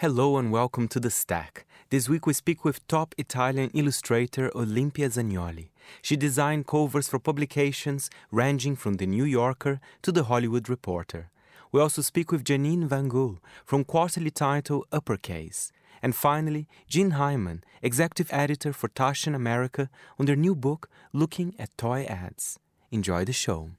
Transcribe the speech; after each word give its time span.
Hello 0.00 0.38
and 0.38 0.50
welcome 0.50 0.88
to 0.88 0.98
The 0.98 1.10
Stack. 1.10 1.66
This 1.90 2.08
week 2.08 2.24
we 2.24 2.32
speak 2.32 2.64
with 2.64 2.88
top 2.88 3.14
Italian 3.18 3.68
illustrator 3.74 4.50
Olimpia 4.54 5.10
Zagnoli. 5.10 5.68
She 6.00 6.16
designed 6.16 6.66
covers 6.66 7.06
for 7.06 7.18
publications 7.18 8.08
ranging 8.30 8.76
from 8.76 8.94
The 8.94 9.04
New 9.06 9.24
Yorker 9.24 9.78
to 10.00 10.10
The 10.10 10.24
Hollywood 10.24 10.70
Reporter. 10.70 11.28
We 11.70 11.82
also 11.82 12.00
speak 12.00 12.32
with 12.32 12.44
Janine 12.44 12.86
Van 12.86 13.08
Gool 13.08 13.40
from 13.66 13.84
quarterly 13.84 14.30
title 14.30 14.86
Uppercase. 14.90 15.70
And 16.00 16.16
finally, 16.16 16.66
Jim 16.88 17.10
Heimann, 17.12 17.60
executive 17.82 18.32
editor 18.32 18.72
for 18.72 18.88
Taschen 18.88 19.34
America, 19.34 19.90
on 20.18 20.24
their 20.24 20.34
new 20.34 20.54
book 20.54 20.88
Looking 21.12 21.54
at 21.58 21.76
Toy 21.76 22.04
Ads. 22.04 22.58
Enjoy 22.90 23.26
the 23.26 23.34
show. 23.34 23.72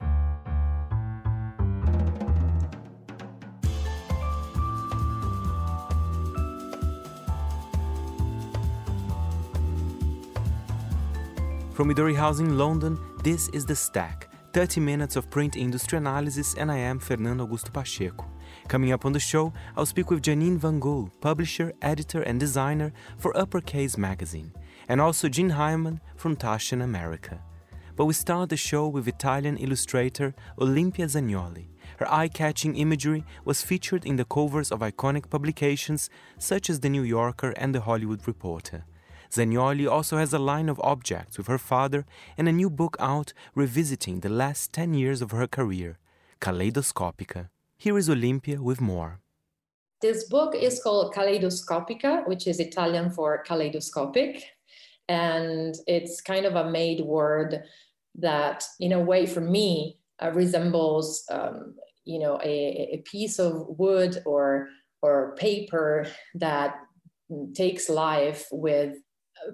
From 11.82 11.90
Midori 11.92 12.16
House 12.16 12.40
in 12.40 12.60
London, 12.60 13.00
this 13.24 13.50
is 13.50 13.66
The 13.66 13.76
Stack, 13.76 14.30
30 14.54 14.80
minutes 14.82 15.16
of 15.16 15.32
print 15.32 15.56
industry 15.56 15.98
analysis, 15.98 16.54
and 16.54 16.72
I 16.72 16.78
am 16.78 17.00
Fernando 17.00 17.48
Augusto 17.48 17.74
Pacheco. 17.74 18.24
Coming 18.68 18.92
up 18.92 19.04
on 19.04 19.14
the 19.14 19.20
show, 19.20 19.52
I'll 19.76 19.88
speak 19.88 20.12
with 20.12 20.22
Janine 20.22 20.60
Van 20.60 20.80
Gool, 20.80 21.10
publisher, 21.22 21.74
editor, 21.82 22.22
and 22.22 22.40
designer 22.40 22.94
for 23.18 23.36
Uppercase 23.36 23.98
magazine, 23.98 24.54
and 24.90 25.02
also 25.02 25.28
Jim 25.28 25.50
Heimann 25.50 26.00
from 26.18 26.36
Taschen 26.36 26.84
America. 26.84 27.42
But 27.96 28.06
we 28.06 28.14
start 28.14 28.50
the 28.50 28.58
show 28.58 28.88
with 28.88 29.08
Italian 29.08 29.58
illustrator 29.58 30.36
Olimpia 30.60 31.08
Zagnoli. 31.08 31.66
Her 31.98 32.14
eye 32.14 32.28
catching 32.28 32.76
imagery 32.76 33.26
was 33.44 33.64
featured 33.64 34.06
in 34.06 34.18
the 34.18 34.26
covers 34.26 34.72
of 34.72 34.82
iconic 34.82 35.32
publications 35.32 36.12
such 36.38 36.70
as 36.70 36.82
The 36.82 36.90
New 36.90 37.02
Yorker 37.02 37.56
and 37.58 37.74
The 37.74 37.82
Hollywood 37.82 38.28
Reporter. 38.28 38.86
Zagnoli 39.32 39.90
also 39.90 40.18
has 40.18 40.34
a 40.34 40.40
line 40.40 40.68
of 40.68 40.80
objects 40.84 41.38
with 41.38 41.48
her 41.48 41.58
father 41.58 42.06
and 42.38 42.50
a 42.50 42.52
new 42.52 42.70
book 42.70 42.98
out 43.00 43.32
revisiting 43.56 44.20
the 44.20 44.30
last 44.30 44.74
10 44.74 44.94
years 44.94 45.22
of 45.22 45.32
her 45.32 45.48
career, 45.48 46.00
Kaleidoscopica. 46.42 47.50
Here 47.78 47.98
is 47.98 48.10
Olimpia 48.10 48.60
with 48.60 48.82
more. 48.82 49.22
This 50.02 50.26
book 50.26 50.54
is 50.54 50.82
called 50.84 51.14
Kaleidoscopica, 51.14 52.28
which 52.28 52.46
is 52.46 52.60
Italian 52.60 53.10
for 53.12 53.42
kaleidoscopic. 53.44 54.44
And 55.08 55.76
it's 55.88 56.20
kind 56.20 56.46
of 56.46 56.56
a 56.56 56.70
made 56.70 57.02
word 57.02 57.64
that, 58.16 58.66
in 58.80 58.92
a 58.92 59.00
way, 59.00 59.26
for 59.26 59.42
me, 59.42 59.98
uh, 60.22 60.32
resembles, 60.32 61.24
um, 61.32 61.76
you 62.04 62.20
know, 62.20 62.38
a, 62.44 62.90
a 62.94 62.98
piece 63.06 63.40
of 63.40 63.66
wood 63.80 64.22
or 64.26 64.68
or 65.04 65.36
paper 65.36 66.06
that 66.36 66.76
takes 67.56 67.90
life 67.90 68.48
with 68.52 68.98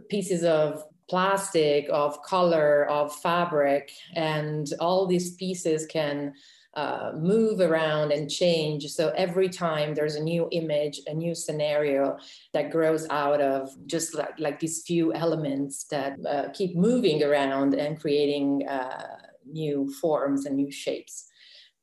pieces 0.09 0.43
of 0.43 0.83
plastic, 1.09 1.87
of 1.89 2.21
color, 2.23 2.85
of 2.89 3.15
fabric, 3.15 3.91
and 4.15 4.67
all 4.79 5.05
these 5.05 5.35
pieces 5.35 5.85
can 5.85 6.33
uh, 6.73 7.11
move 7.15 7.59
around 7.59 8.11
and 8.11 8.29
change. 8.29 8.85
So 8.87 9.11
every 9.15 9.49
time 9.49 9.95
there's 9.95 10.15
a 10.15 10.21
new 10.21 10.47
image, 10.51 11.01
a 11.07 11.13
new 11.13 11.33
scenario 11.33 12.17
that 12.53 12.69
grows 12.69 13.07
out 13.09 13.41
of 13.41 13.69
just 13.87 14.13
like, 14.13 14.37
like 14.37 14.59
these 14.59 14.83
few 14.83 15.11
elements 15.13 15.85
that 15.85 16.17
uh, 16.29 16.49
keep 16.53 16.75
moving 16.75 17.23
around 17.23 17.73
and 17.73 17.99
creating 17.99 18.67
uh, 18.67 19.07
new 19.51 19.91
forms 20.01 20.45
and 20.45 20.55
new 20.55 20.69
shapes. 20.69 21.31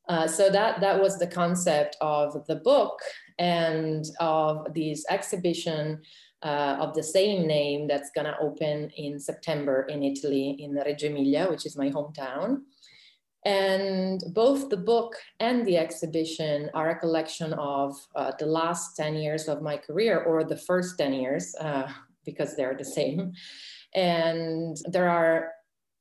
Uh, 0.08 0.28
so 0.28 0.50
that 0.50 0.80
that 0.80 1.00
was 1.00 1.18
the 1.18 1.26
concept 1.26 1.96
of 2.00 2.46
the 2.46 2.56
book 2.56 3.00
and 3.38 4.04
of 4.20 4.72
this 4.74 5.04
exhibition 5.08 6.00
uh, 6.44 6.76
of 6.78 6.94
the 6.94 7.02
same 7.02 7.46
name 7.46 7.88
that's 7.88 8.10
going 8.10 8.26
to 8.26 8.38
open 8.38 8.90
in 8.96 9.18
September 9.18 9.86
in 9.88 10.02
Italy, 10.02 10.56
in 10.60 10.74
Reggio 10.74 11.10
Emilia, 11.10 11.48
which 11.48 11.64
is 11.64 11.76
my 11.76 11.90
hometown. 11.90 12.62
And 13.46 14.22
both 14.32 14.68
the 14.68 14.76
book 14.76 15.16
and 15.40 15.66
the 15.66 15.76
exhibition 15.76 16.70
are 16.74 16.90
a 16.90 16.98
collection 16.98 17.52
of 17.54 17.94
uh, 18.14 18.32
the 18.38 18.46
last 18.46 18.96
10 18.96 19.16
years 19.16 19.48
of 19.48 19.62
my 19.62 19.76
career, 19.76 20.20
or 20.20 20.44
the 20.44 20.56
first 20.56 20.98
10 20.98 21.12
years, 21.12 21.54
uh, 21.60 21.90
because 22.24 22.56
they're 22.56 22.76
the 22.76 22.84
same. 22.84 23.32
And 23.94 24.76
there 24.90 25.08
are 25.08 25.52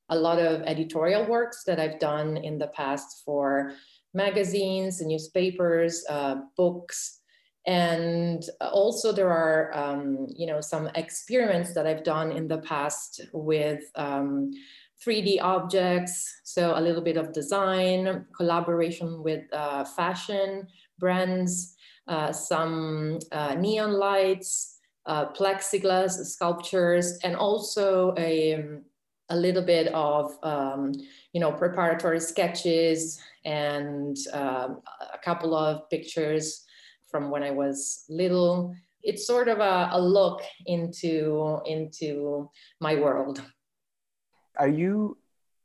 a 0.09 0.15
lot 0.15 0.39
of 0.39 0.61
editorial 0.63 1.25
works 1.25 1.63
that 1.65 1.79
I've 1.79 1.99
done 1.99 2.37
in 2.37 2.57
the 2.57 2.67
past 2.67 3.23
for 3.25 3.73
magazines, 4.13 5.01
newspapers, 5.01 6.03
uh, 6.09 6.35
books, 6.55 7.19
and 7.65 8.43
also 8.59 9.11
there 9.11 9.29
are 9.29 9.71
um, 9.73 10.27
you 10.29 10.45
know 10.45 10.59
some 10.59 10.89
experiments 10.95 11.73
that 11.73 11.87
i've 11.87 12.03
done 12.03 12.31
in 12.31 12.47
the 12.47 12.57
past 12.59 13.21
with 13.31 13.83
um, 13.95 14.51
3d 15.05 15.39
objects. 15.41 16.41
So 16.43 16.77
a 16.77 16.81
little 16.81 17.01
bit 17.01 17.17
of 17.17 17.33
design 17.33 18.25
collaboration 18.35 19.21
with 19.21 19.43
uh, 19.51 19.83
fashion 19.83 20.67
brands 20.99 21.75
uh, 22.07 22.31
some 22.31 23.19
uh, 23.31 23.55
neon 23.55 23.93
lights 23.93 24.79
uh, 25.05 25.25
plexiglass 25.33 26.11
sculptures 26.25 27.17
and 27.23 27.35
also 27.35 28.13
a, 28.17 28.65
a 29.29 29.35
little 29.35 29.61
bit 29.61 29.87
of 29.93 30.31
um, 30.43 30.93
you 31.33 31.39
know 31.39 31.51
preparatory 31.51 32.19
sketches 32.19 33.19
and 33.45 34.17
um, 34.33 34.81
a 35.13 35.17
couple 35.23 35.55
of 35.55 35.89
pictures 35.89 36.65
from 37.13 37.29
when 37.29 37.43
I 37.43 37.51
was 37.51 38.05
little. 38.09 38.75
It's 39.03 39.27
sort 39.27 39.47
of 39.47 39.59
a, 39.59 39.89
a 39.91 40.01
look 40.01 40.41
into 40.65 41.59
into 41.65 42.49
my 42.81 42.95
world. 42.95 43.43
Are 44.57 44.73
you 44.81 45.17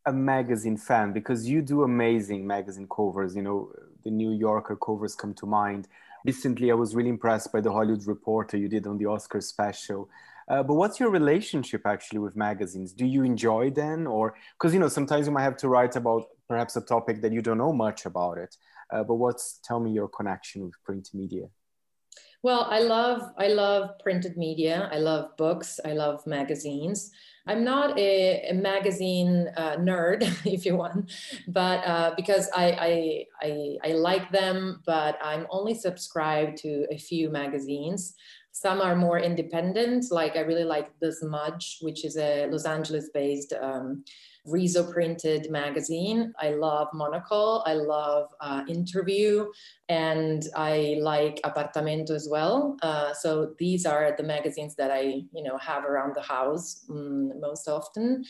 a 0.04 0.12
magazine 0.12 0.76
fan? 0.76 1.14
Because 1.14 1.48
you 1.48 1.62
do 1.62 1.84
amazing 1.84 2.47
magazine 2.47 2.86
covers. 2.94 3.34
You 3.34 3.42
know, 3.42 3.72
the 4.04 4.10
New 4.10 4.32
Yorker 4.32 4.76
covers 4.76 5.14
come 5.14 5.32
to 5.34 5.47
mind. 5.47 5.88
Recently, 6.26 6.70
I 6.70 6.75
was 6.75 6.94
really 6.94 7.09
impressed 7.09 7.50
by 7.50 7.62
the 7.62 7.72
Hollywood 7.72 8.06
Reporter 8.06 8.59
you 8.59 8.69
did 8.69 8.86
on 8.86 8.98
the 8.98 9.06
Oscar 9.06 9.41
special. 9.41 10.10
Uh, 10.50 10.62
but 10.62 10.75
what's 10.75 11.00
your 11.00 11.10
relationship 11.10 11.82
actually 11.86 12.19
with 12.19 12.36
magazines? 12.36 12.92
Do 12.92 13.06
you 13.06 13.22
enjoy 13.22 13.70
them, 13.70 14.06
or 14.06 14.34
because 14.56 14.75
you 14.75 14.80
know 14.80 14.88
sometimes 14.88 15.26
you 15.26 15.32
might 15.32 15.48
have 15.50 15.59
to 15.59 15.69
write 15.69 15.97
about 15.97 16.25
perhaps 16.48 16.76
a 16.76 16.82
topic 16.82 17.22
that 17.22 17.32
you 17.32 17.41
don't 17.41 17.59
know 17.59 17.72
much 17.72 18.04
about 18.04 18.36
it? 18.38 18.56
Uh, 18.93 19.04
but 19.04 19.15
what's 19.15 19.60
tell 19.65 19.81
me 19.81 19.93
your 19.93 20.09
connection 20.09 20.65
with 20.65 20.75
print 20.84 21.09
media? 21.15 21.49
Well, 22.43 22.69
I 22.71 22.81
love 22.81 23.32
I 23.37 23.49
love 23.49 23.99
printed 23.99 24.37
media. 24.37 24.88
I 24.93 24.99
love 24.99 25.37
books. 25.37 25.81
I 25.84 25.93
love 25.94 26.25
magazines. 26.25 27.10
I'm 27.48 27.65
not 27.65 27.98
a, 27.98 28.50
a 28.50 28.53
magazine 28.53 29.48
uh, 29.56 29.77
nerd, 29.77 30.22
if 30.47 30.65
you 30.65 30.77
want, 30.77 31.10
but 31.48 31.78
uh, 31.84 32.12
because 32.15 32.48
I, 32.54 33.25
I, 33.43 33.47
I 33.47 33.91
I 33.91 33.93
like 33.93 34.31
them, 34.31 34.82
but 34.87 35.19
I'm 35.22 35.47
only 35.50 35.75
subscribed 35.75 36.59
to 36.59 36.87
a 36.93 36.98
few 36.98 37.31
magazines. 37.31 38.15
Some 38.53 38.81
are 38.81 38.94
more 38.94 39.19
independent, 39.19 40.06
like 40.10 40.37
I 40.37 40.41
really 40.41 40.65
like 40.65 40.91
The 41.00 41.12
Smudge, 41.12 41.78
which 41.81 42.04
is 42.04 42.16
a 42.16 42.47
Los 42.50 42.66
Angeles-based 42.66 43.53
um, 43.60 44.04
Riso 44.48 44.91
printed 44.91 45.50
magazine. 45.50 46.32
I 46.38 46.50
love 46.50 46.88
Monocle. 46.92 47.62
I 47.66 47.75
love 47.75 48.28
uh, 48.41 48.62
Interview, 48.69 49.47
and 49.88 50.47
I 50.56 50.98
like 51.00 51.41
Apartamento 51.44 52.10
as 52.10 52.28
well. 52.31 52.76
Uh, 52.82 53.12
so 53.12 53.54
these 53.59 53.86
are 53.86 54.14
the 54.16 54.22
magazines 54.22 54.75
that 54.76 54.91
I, 54.91 55.22
you 55.32 55.42
know, 55.42 55.59
have 55.59 55.84
around 55.84 56.14
the 56.14 56.22
house 56.22 56.84
um, 56.91 57.38
most 57.41 57.69
often. 57.69 58.25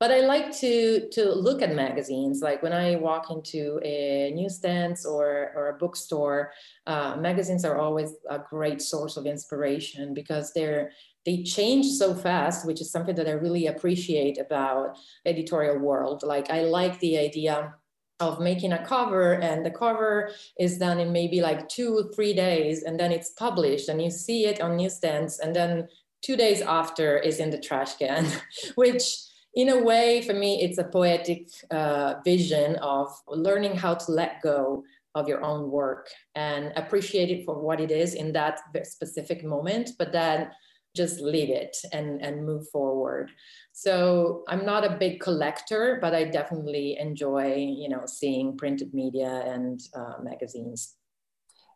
But 0.00 0.10
I 0.10 0.20
like 0.20 0.50
to 0.60 1.10
to 1.10 1.34
look 1.34 1.60
at 1.60 1.74
magazines. 1.74 2.40
Like 2.40 2.62
when 2.62 2.72
I 2.72 2.96
walk 2.96 3.30
into 3.30 3.78
a 3.84 4.32
newsstand 4.34 4.96
or 5.06 5.52
or 5.54 5.68
a 5.68 5.78
bookstore, 5.78 6.52
uh, 6.86 7.16
magazines 7.16 7.66
are 7.66 7.78
always 7.78 8.14
a 8.30 8.38
great 8.38 8.80
source 8.80 9.18
of 9.18 9.26
inspiration 9.26 10.14
because 10.14 10.54
they're 10.54 10.90
they 11.26 11.42
change 11.42 11.86
so 11.86 12.14
fast, 12.14 12.66
which 12.66 12.80
is 12.80 12.90
something 12.90 13.14
that 13.16 13.28
I 13.28 13.32
really 13.32 13.66
appreciate 13.66 14.38
about 14.38 14.96
editorial 15.26 15.78
world. 15.78 16.22
Like 16.22 16.50
I 16.50 16.62
like 16.62 16.98
the 17.00 17.18
idea 17.18 17.74
of 18.20 18.40
making 18.40 18.72
a 18.72 18.84
cover 18.84 19.32
and 19.34 19.64
the 19.64 19.70
cover 19.70 20.30
is 20.58 20.78
done 20.78 21.00
in 21.00 21.12
maybe 21.12 21.40
like 21.40 21.68
two, 21.68 22.10
three 22.14 22.34
days 22.34 22.82
and 22.82 23.00
then 23.00 23.12
it's 23.12 23.30
published 23.30 23.88
and 23.88 24.02
you 24.02 24.10
see 24.10 24.44
it 24.44 24.60
on 24.60 24.76
newsstands 24.76 25.38
and 25.38 25.56
then 25.56 25.88
two 26.22 26.36
days 26.36 26.60
after 26.60 27.18
is 27.18 27.40
in 27.40 27.50
the 27.50 27.58
trash 27.58 27.96
can, 27.96 28.26
which 28.74 29.16
in 29.54 29.70
a 29.70 29.82
way 29.82 30.22
for 30.22 30.34
me 30.34 30.62
it's 30.62 30.78
a 30.78 30.84
poetic 30.84 31.48
uh, 31.70 32.14
vision 32.24 32.76
of 32.76 33.08
learning 33.26 33.74
how 33.74 33.94
to 33.94 34.12
let 34.12 34.40
go 34.42 34.84
of 35.14 35.26
your 35.26 35.42
own 35.42 35.70
work 35.70 36.08
and 36.36 36.72
appreciate 36.76 37.30
it 37.30 37.44
for 37.44 37.58
what 37.58 37.80
it 37.80 37.90
is 37.90 38.14
in 38.14 38.32
that 38.32 38.60
specific 38.84 39.42
moment 39.44 39.90
but 39.98 40.12
then 40.12 40.48
just 40.94 41.20
leave 41.20 41.50
it 41.50 41.76
and, 41.92 42.20
and 42.20 42.44
move 42.44 42.68
forward. 42.68 43.30
So 43.72 44.44
I'm 44.48 44.64
not 44.64 44.84
a 44.84 44.96
big 44.98 45.20
collector, 45.20 45.98
but 46.00 46.14
I 46.14 46.24
definitely 46.24 46.98
enjoy, 46.98 47.54
you 47.54 47.88
know, 47.88 48.04
seeing 48.06 48.56
printed 48.56 48.92
media 48.92 49.42
and 49.46 49.80
uh, 49.94 50.14
magazines. 50.22 50.96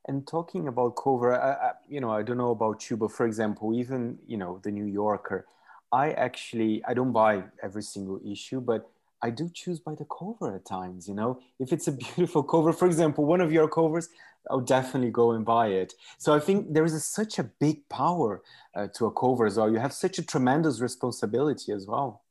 And 0.07 0.27
talking 0.27 0.69
about 0.69 0.97
cover, 1.03 1.35
I, 1.35 1.69
I, 1.69 1.73
you 1.89 2.01
know, 2.01 2.11
I 2.11 2.23
don't 2.23 2.37
know 2.37 2.51
about 2.51 2.91
you, 2.91 2.97
but 2.97 3.11
for 3.13 3.25
example, 3.25 3.73
even 3.75 4.19
you 4.27 4.37
know, 4.37 4.61
the 4.63 4.71
New 4.71 4.85
Yorker, 4.85 5.47
I 5.93 6.11
actually 6.13 6.85
I 6.85 6.93
don't 6.93 7.13
buy 7.13 7.45
every 7.63 7.83
single 7.83 8.21
issue, 8.25 8.61
but 8.61 8.91
I 9.23 9.31
do 9.31 9.49
choose 9.49 9.81
by 9.81 9.95
the 9.95 10.05
cover 10.05 10.57
at 10.57 10.67
times. 10.67 11.09
You 11.09 11.15
know, 11.15 11.41
if 11.59 11.73
it's 11.73 11.89
a 11.89 11.93
beautiful 11.93 12.43
cover, 12.43 12.73
for 12.75 12.87
example, 12.87 13.25
one 13.25 13.41
of 13.41 13.51
your 13.51 13.69
covers, 13.69 14.11
I'll 14.51 14.61
definitely 14.61 15.11
go 15.11 15.33
and 15.33 15.45
buy 15.45 15.69
it. 15.69 15.95
So 16.19 16.35
I 16.35 16.41
think 16.41 16.73
there 16.73 16.85
is 16.85 16.95
a, 16.95 17.01
such 17.01 17.39
a 17.39 17.45
big 17.45 17.89
power 17.89 18.43
uh, 18.75 18.89
to 18.97 19.07
a 19.07 19.13
cover 19.13 19.47
as 19.47 19.57
well. 19.57 19.71
You 19.71 19.79
have 19.79 19.93
such 19.93 20.19
a 20.19 20.23
tremendous 20.23 20.81
responsibility 20.81 21.73
as 21.73 21.87
well. 21.87 22.23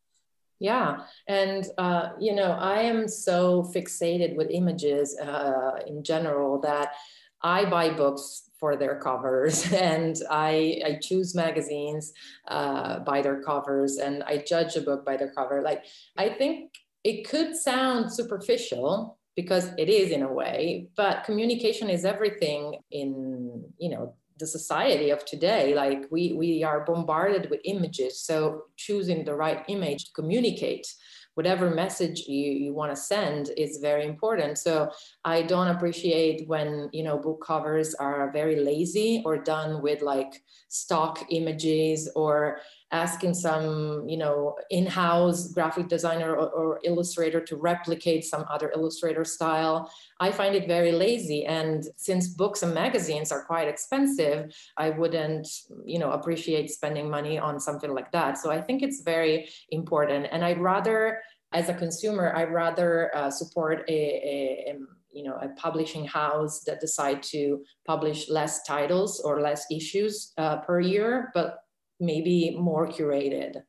Yeah, 0.59 0.99
and 1.27 1.65
uh, 1.77 2.09
you 2.19 2.33
know, 2.33 2.51
I 2.51 2.81
am 2.83 3.07
so 3.07 3.63
fixated 3.75 4.35
with 4.35 4.49
images 4.49 5.17
uh, 5.19 5.79
in 5.87 6.03
general 6.03 6.61
that 6.61 6.93
I 7.41 7.65
buy 7.65 7.89
books 7.89 8.49
for 8.59 8.77
their 8.77 8.97
covers 8.97 9.71
and 9.91 10.15
I, 10.31 10.81
I 10.85 10.99
choose 11.01 11.35
magazines 11.35 12.13
uh, 12.47 12.99
by 12.99 13.21
their 13.21 13.41
covers 13.41 13.97
and 13.97 14.23
I 14.23 14.37
judge 14.37 14.77
a 14.77 14.81
book 14.81 15.05
by 15.05 15.17
their 15.17 15.33
cover. 15.33 15.61
Like, 15.61 15.83
I 16.15 16.29
think 16.29 16.71
it 17.03 17.27
could 17.27 17.57
sound 17.57 18.13
superficial 18.13 19.17
because 19.35 19.71
it 19.77 19.89
is 19.89 20.11
in 20.11 20.23
a 20.23 20.31
way, 20.31 20.87
but 20.95 21.23
communication 21.23 21.89
is 21.89 22.05
everything 22.05 22.75
in, 22.91 23.63
you 23.77 23.89
know, 23.89 24.15
the 24.39 24.47
society 24.47 25.11
of 25.11 25.23
today 25.25 25.75
like 25.75 26.05
we 26.09 26.33
we 26.33 26.63
are 26.63 26.83
bombarded 26.85 27.51
with 27.51 27.59
images 27.65 28.19
so 28.19 28.63
choosing 28.77 29.23
the 29.23 29.33
right 29.33 29.63
image 29.67 30.05
to 30.05 30.11
communicate 30.13 30.87
whatever 31.35 31.69
message 31.69 32.21
you, 32.27 32.51
you 32.51 32.73
want 32.73 32.91
to 32.91 33.01
send 33.01 33.49
is 33.57 33.79
very 33.81 34.05
important. 34.05 34.57
So 34.57 34.91
I 35.25 35.41
don't 35.41 35.67
appreciate 35.67 36.47
when, 36.47 36.89
you 36.93 37.03
know, 37.03 37.17
book 37.17 37.43
covers 37.45 37.95
are 37.95 38.31
very 38.31 38.59
lazy 38.59 39.21
or 39.25 39.37
done 39.37 39.81
with 39.81 40.01
like 40.01 40.43
stock 40.67 41.25
images 41.29 42.09
or 42.15 42.59
asking 42.93 43.33
some, 43.33 44.07
you 44.07 44.17
know, 44.17 44.55
in-house 44.69 45.51
graphic 45.51 45.87
designer 45.87 46.35
or, 46.35 46.49
or 46.49 46.79
illustrator 46.83 47.41
to 47.41 47.55
replicate 47.57 48.23
some 48.23 48.45
other 48.49 48.71
illustrator 48.75 49.25
style. 49.25 49.91
I 50.19 50.31
find 50.31 50.55
it 50.55 50.67
very 50.67 50.91
lazy. 50.91 51.45
And 51.45 51.83
since 51.97 52.27
books 52.29 52.61
and 52.61 52.73
magazines 52.73 53.31
are 53.31 53.43
quite 53.43 53.67
expensive, 53.67 54.55
I 54.77 54.91
wouldn't, 54.91 55.47
you 55.83 55.97
know, 55.97 56.11
appreciate 56.11 56.69
spending 56.69 57.09
money 57.09 57.39
on 57.39 57.59
something 57.59 57.93
like 57.93 58.11
that. 58.11 58.37
So 58.37 58.51
I 58.51 58.61
think 58.61 58.83
it's 58.83 59.01
very 59.01 59.49
important. 59.71 60.27
And 60.31 60.45
I'd 60.45 60.61
rather, 60.61 61.19
as 61.51 61.69
a 61.69 61.73
consumer, 61.73 62.31
I'd 62.35 62.53
rather 62.53 63.13
uh, 63.15 63.31
support 63.31 63.83
a, 63.89 63.91
a, 63.91 64.71
a 64.71 64.77
you 65.11 65.23
know 65.23 65.37
a 65.41 65.49
publishing 65.49 66.05
house 66.05 66.61
that 66.61 66.79
decide 66.79 67.21
to 67.21 67.63
publish 67.85 68.29
less 68.29 68.63
titles 68.63 69.19
or 69.19 69.41
less 69.41 69.63
issues 69.69 70.33
uh, 70.39 70.57
per 70.57 70.79
year 70.79 71.29
but 71.35 71.62
maybe 72.05 72.55
more 72.59 72.87
curated. 72.87 73.63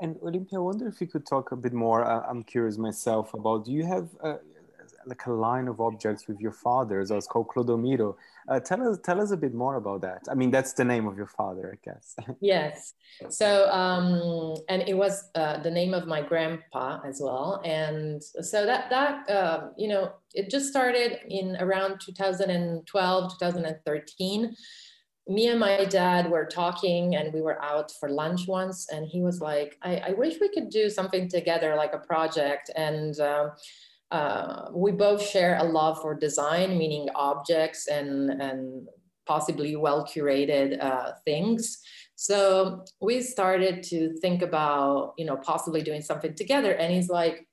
And 0.00 0.16
Olimpia, 0.16 0.56
I 0.56 0.58
wonder 0.58 0.86
if 0.88 1.00
you 1.00 1.06
could 1.06 1.26
talk 1.26 1.52
a 1.52 1.56
bit 1.56 1.72
more. 1.72 2.04
Uh, 2.04 2.22
I'm 2.28 2.42
curious 2.42 2.76
myself 2.76 3.32
about. 3.32 3.64
Do 3.64 3.72
you 3.72 3.86
have 3.86 4.10
uh, 4.22 4.36
like 5.06 5.24
a 5.24 5.32
line 5.32 5.68
of 5.68 5.80
objects 5.80 6.28
with 6.28 6.38
your 6.38 6.52
father? 6.52 7.02
So 7.06 7.16
it's 7.16 7.26
called 7.26 7.48
Clodomiro. 7.48 8.14
Uh, 8.46 8.60
tell 8.60 8.86
us, 8.86 8.98
tell 9.02 9.20
us 9.22 9.30
a 9.30 9.36
bit 9.38 9.54
more 9.54 9.76
about 9.76 10.02
that. 10.02 10.22
I 10.30 10.34
mean, 10.34 10.50
that's 10.50 10.74
the 10.74 10.84
name 10.84 11.06
of 11.06 11.16
your 11.16 11.28
father, 11.28 11.72
I 11.74 11.78
guess. 11.82 12.14
yes. 12.42 12.92
So, 13.30 13.70
um, 13.70 14.56
and 14.68 14.82
it 14.82 14.94
was 14.94 15.30
uh, 15.34 15.62
the 15.62 15.70
name 15.70 15.94
of 15.94 16.06
my 16.06 16.20
grandpa 16.20 17.00
as 17.06 17.18
well. 17.22 17.62
And 17.64 18.22
so 18.22 18.66
that 18.66 18.90
that 18.90 19.30
uh, 19.30 19.68
you 19.78 19.88
know, 19.88 20.12
it 20.34 20.50
just 20.50 20.68
started 20.68 21.20
in 21.28 21.56
around 21.58 22.00
2012, 22.04 23.38
2013 23.38 24.54
me 25.28 25.48
and 25.48 25.58
my 25.58 25.84
dad 25.86 26.30
were 26.30 26.46
talking 26.46 27.16
and 27.16 27.32
we 27.32 27.40
were 27.40 27.60
out 27.62 27.90
for 27.98 28.08
lunch 28.08 28.46
once 28.46 28.88
and 28.92 29.08
he 29.08 29.22
was 29.22 29.40
like 29.40 29.76
i, 29.82 29.96
I 29.96 30.10
wish 30.12 30.36
we 30.40 30.48
could 30.48 30.70
do 30.70 30.88
something 30.88 31.28
together 31.28 31.74
like 31.74 31.94
a 31.94 31.98
project. 31.98 32.70
And 32.76 33.18
uh, 33.18 33.50
uh, 34.10 34.68
we 34.72 34.92
both 34.92 35.22
share 35.22 35.56
a 35.58 35.64
love 35.64 36.00
for 36.00 36.14
design 36.14 36.78
meaning 36.78 37.08
objects 37.14 37.88
and 37.88 38.30
and 38.30 38.88
possibly 39.26 39.74
well 39.74 40.06
curated 40.06 40.82
uh, 40.82 41.12
things. 41.24 41.80
So 42.14 42.84
we 43.00 43.20
started 43.22 43.82
to 43.84 44.14
think 44.20 44.42
about 44.42 45.14
you 45.18 45.26
know 45.26 45.36
possibly 45.36 45.82
doing 45.82 46.02
something 46.02 46.34
together 46.34 46.72
and 46.72 46.92
he's 46.92 47.08
like 47.08 47.46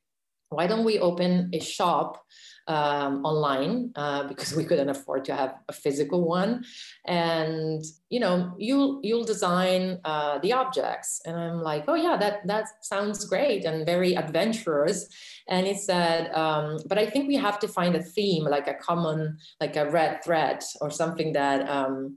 why 0.50 0.68
don't 0.68 0.86
we 0.86 1.00
open 1.00 1.50
a 1.52 1.60
shop 1.60 2.24
um, 2.68 3.26
online 3.26 3.92
uh, 3.96 4.28
because 4.28 4.56
we 4.56 4.64
couldn't 4.64 4.90
afford 4.90 5.26
to 5.26 5.36
have 5.36 5.56
a 5.68 5.74
physical 5.74 6.28
one. 6.28 6.64
And 7.06 7.84
you 8.10 8.20
know, 8.20 8.54
you'll 8.58 9.00
you'll 9.04 9.24
design 9.24 10.00
uh, 10.06 10.40
the 10.40 10.54
objects, 10.54 11.22
and 11.26 11.36
I'm 11.36 11.62
like, 11.62 11.86
oh 11.88 11.96
yeah, 11.96 12.18
that 12.18 12.48
that 12.48 12.66
sounds 12.82 13.26
great 13.26 13.66
and 13.66 13.86
very 13.86 14.16
adventurous. 14.16 15.08
And 15.48 15.68
he 15.68 15.76
said, 15.76 16.34
um, 16.34 16.80
but 16.88 16.98
I 16.98 17.06
think 17.06 17.28
we 17.28 17.36
have 17.36 17.60
to 17.60 17.68
find 17.68 17.96
a 17.96 18.04
theme, 18.04 18.46
like 18.46 18.68
a 18.68 18.76
common, 18.76 19.38
like 19.60 19.76
a 19.76 19.90
red 19.90 20.24
thread 20.24 20.60
or 20.82 20.90
something 20.90 21.34
that. 21.34 21.70
Um, 21.70 22.16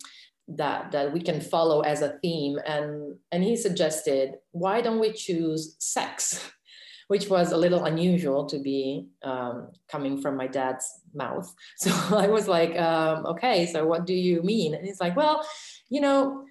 that 0.49 0.93
that 0.93 1.13
we 1.13 1.21
can 1.21 1.41
follow 1.41 1.81
as 1.81 2.03
a 2.03 2.19
theme 2.23 2.57
and 2.65 3.17
and 3.33 3.43
he 3.43 3.57
suggested 3.57 4.35
why 4.53 4.81
don't 4.81 5.01
we 5.01 5.13
choose 5.13 5.75
sex 5.81 6.53
which 7.09 7.29
was 7.29 7.53
a 7.53 7.57
little 7.57 7.85
unusual 7.85 8.47
to 8.47 8.59
be 8.59 9.09
um, 9.23 9.69
coming 9.89 10.21
from 10.21 10.37
my 10.37 10.47
dad's 10.47 10.87
mouth. 11.15 11.53
So 11.77 11.91
I 12.17 12.27
was 12.27 12.49
like, 12.49 12.77
um, 12.79 13.27
okay, 13.27 13.67
so 13.67 13.87
what 13.87 14.07
do 14.07 14.15
you 14.15 14.43
mean? 14.43 14.75
And 14.75 14.85
he's 14.85 15.01
like, 15.01 15.17
well, 15.17 15.47
you 15.89 16.01
know, 16.01 16.45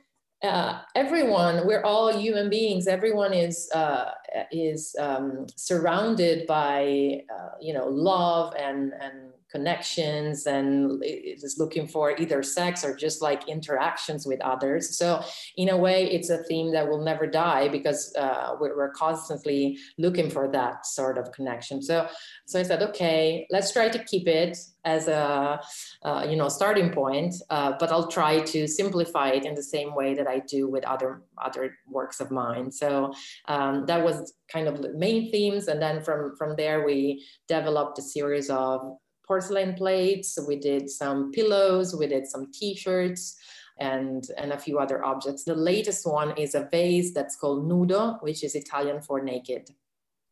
uh, 0.43 0.81
everyone, 0.95 1.65
we're 1.65 1.83
all 1.83 2.15
human 2.15 2.49
beings. 2.49 2.87
Everyone 2.87 3.33
is 3.33 3.69
uh, 3.73 4.11
is 4.51 4.95
um, 4.99 5.47
surrounded 5.55 6.45
by, 6.45 7.21
uh, 7.33 7.55
you 7.59 7.73
know, 7.73 7.87
love 7.87 8.53
and 8.55 8.93
and 9.01 9.31
connections 9.55 10.45
and 10.55 11.01
is 11.03 11.55
looking 11.57 11.87
for 11.87 12.05
either 12.21 12.43
sex 12.43 12.83
or 12.83 12.91
just 13.05 13.21
like 13.21 13.41
interactions 13.47 14.21
with 14.25 14.41
others. 14.41 14.97
So 14.97 15.23
in 15.55 15.69
a 15.69 15.77
way, 15.85 15.99
it's 16.15 16.29
a 16.29 16.39
theme 16.49 16.69
that 16.73 16.87
will 16.89 17.03
never 17.11 17.25
die 17.25 17.65
because 17.77 18.01
uh, 18.15 18.55
we're, 18.59 18.85
constantly 18.95 19.77
looking 19.97 20.29
for 20.29 20.45
that 20.47 20.85
sort 20.85 21.17
of 21.17 21.25
connection. 21.37 21.81
So, 21.81 22.07
so 22.45 22.59
I 22.59 22.63
said, 22.63 22.81
okay, 22.89 23.45
let's 23.49 23.73
try 23.73 23.87
to 23.89 23.99
keep 24.11 24.25
it 24.27 24.57
as 24.85 25.07
a 25.07 25.59
uh, 26.03 26.25
you 26.29 26.37
know 26.37 26.47
starting 26.47 26.91
point, 26.91 27.33
uh, 27.49 27.73
but 27.79 27.91
I'll 27.91 28.07
try 28.07 28.39
to 28.53 28.67
simplify 28.67 29.29
it 29.29 29.43
in 29.43 29.55
the 29.55 29.63
same 29.63 29.95
way 29.95 30.13
that 30.13 30.27
I 30.27 30.39
do 30.39 30.69
with 30.69 30.85
other 30.85 31.23
other 31.43 31.77
works 31.89 32.19
of 32.21 32.31
mine. 32.31 32.71
So 32.71 33.11
um, 33.47 33.85
that 33.87 34.03
was 34.03 34.33
kind 34.53 34.67
of 34.67 34.81
the 34.81 34.93
main 34.93 35.31
themes, 35.31 35.67
and 35.67 35.81
then 35.81 36.01
from 36.01 36.35
from 36.37 36.55
there 36.55 36.85
we 36.85 37.25
developed 37.47 37.97
a 37.99 38.03
series 38.03 38.49
of 38.49 38.97
porcelain 39.27 39.73
plates. 39.75 40.37
We 40.47 40.57
did 40.57 40.89
some 40.89 41.31
pillows. 41.31 41.95
We 41.95 42.07
did 42.07 42.27
some 42.27 42.51
T-shirts 42.51 43.37
and, 43.79 44.25
and 44.37 44.53
a 44.53 44.57
few 44.57 44.79
other 44.79 45.03
objects. 45.03 45.43
The 45.43 45.55
latest 45.55 46.05
one 46.07 46.37
is 46.37 46.55
a 46.55 46.67
vase 46.71 47.13
that's 47.13 47.35
called 47.35 47.69
nudo, 47.69 48.21
which 48.21 48.43
is 48.43 48.55
Italian 48.55 49.01
for 49.01 49.21
naked. 49.21 49.69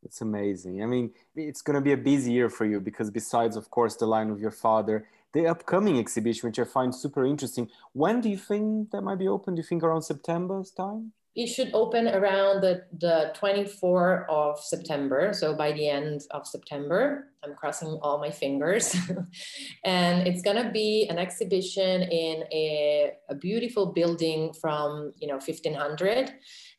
It's 0.03 0.21
amazing. 0.21 0.83
I 0.83 0.85
mean, 0.85 1.11
it's 1.35 1.61
going 1.61 1.75
to 1.75 1.81
be 1.81 1.93
a 1.93 1.97
busy 1.97 2.33
year 2.33 2.49
for 2.49 2.65
you 2.65 2.79
because 2.79 3.09
besides, 3.09 3.55
of 3.55 3.69
course, 3.69 3.95
the 3.95 4.05
line 4.05 4.29
of 4.29 4.39
your 4.39 4.51
father, 4.51 5.07
the 5.33 5.47
upcoming 5.47 5.97
exhibition, 5.97 6.49
which 6.49 6.59
I 6.59 6.65
find 6.65 6.93
super 6.93 7.25
interesting. 7.25 7.69
When 7.93 8.21
do 8.21 8.29
you 8.29 8.37
think 8.37 8.91
that 8.91 9.01
might 9.01 9.19
be 9.19 9.27
open? 9.27 9.55
Do 9.55 9.59
you 9.61 9.67
think 9.67 9.83
around 9.83 10.03
September's 10.03 10.71
time? 10.71 11.13
It 11.35 11.47
should 11.47 11.71
open 11.73 12.07
around 12.07 12.61
the, 12.61 12.83
the 12.99 13.33
24th 13.35 14.29
of 14.29 14.59
September. 14.59 15.33
So 15.33 15.55
by 15.55 15.71
the 15.71 15.89
end 15.89 16.21
of 16.29 16.45
September, 16.45 17.29
I'm 17.43 17.55
crossing 17.55 17.99
all 18.01 18.19
my 18.19 18.29
fingers. 18.29 18.95
and 19.83 20.27
it's 20.27 20.43
to 20.63 20.71
be 20.71 21.07
an 21.09 21.17
exhibition 21.17 22.03
in 22.03 22.43
a, 22.51 23.13
a, 23.29 23.35
beautiful 23.35 23.87
building 23.87 24.53
from, 24.53 25.11
you 25.17 25.27
know, 25.27 25.35
1500. 25.35 26.31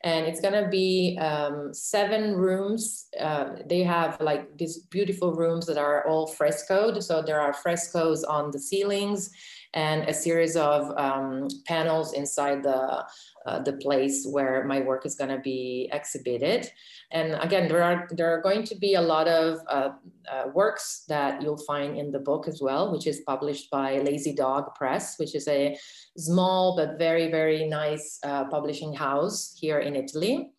And 0.03 0.25
it's 0.25 0.39
to 0.53 0.69
be 0.69 1.17
um, 1.19 1.73
seven 1.73 2.35
rooms. 2.35 3.07
Uh, 3.19 3.57
they 3.65 3.83
have 3.83 4.19
like 4.21 4.57
these 4.57 4.79
beautiful 4.79 5.33
rooms 5.33 5.65
that 5.65 5.77
are 5.77 6.07
all 6.07 6.27
frescoed. 6.27 7.03
So 7.03 7.21
there 7.21 7.41
are 7.41 7.53
frescoes 7.53 8.23
on 8.23 8.51
the 8.51 8.59
ceilings 8.59 9.29
and 9.75 10.07
a 10.07 10.13
series 10.13 10.55
of 10.55 10.97
um, 10.97 11.49
panels 11.67 12.13
inside 12.13 12.63
the 12.63 13.05
uh, 13.45 13.59
the 13.59 13.73
place 13.73 14.25
where 14.25 14.63
my 14.63 14.79
work 14.79 15.05
is 15.05 15.13
going 15.13 15.29
to 15.29 15.37
be 15.37 15.87
exhibited. 15.91 16.67
And 17.11 17.35
again, 17.35 17.67
there 17.67 17.83
are 17.83 18.07
there 18.11 18.33
are 18.33 18.41
going 18.41 18.63
to 18.63 18.75
be 18.75 18.95
a 18.95 19.01
lot 19.01 19.27
of 19.27 19.59
uh, 19.69 19.89
uh, 20.31 20.45
works 20.53 21.03
that 21.09 21.41
you'll 21.41 21.63
find 21.67 21.97
in 21.97 22.11
the 22.11 22.19
book 22.19 22.47
as 22.47 22.61
well, 22.61 22.91
which 22.91 23.05
is 23.05 23.21
published 23.27 23.69
by 23.69 23.99
Lazy 23.99 24.33
Dog 24.33 24.73
Press, 24.75 25.19
which 25.19 25.35
is 25.35 25.47
a 25.47 25.77
small 26.17 26.75
but 26.75 26.97
very 26.97 27.29
very 27.29 27.67
nice 27.67 28.19
uh, 28.23 28.45
publishing 28.45 28.93
house 28.93 29.55
here 29.59 29.79
in 29.79 29.95
Italy. 29.95 30.49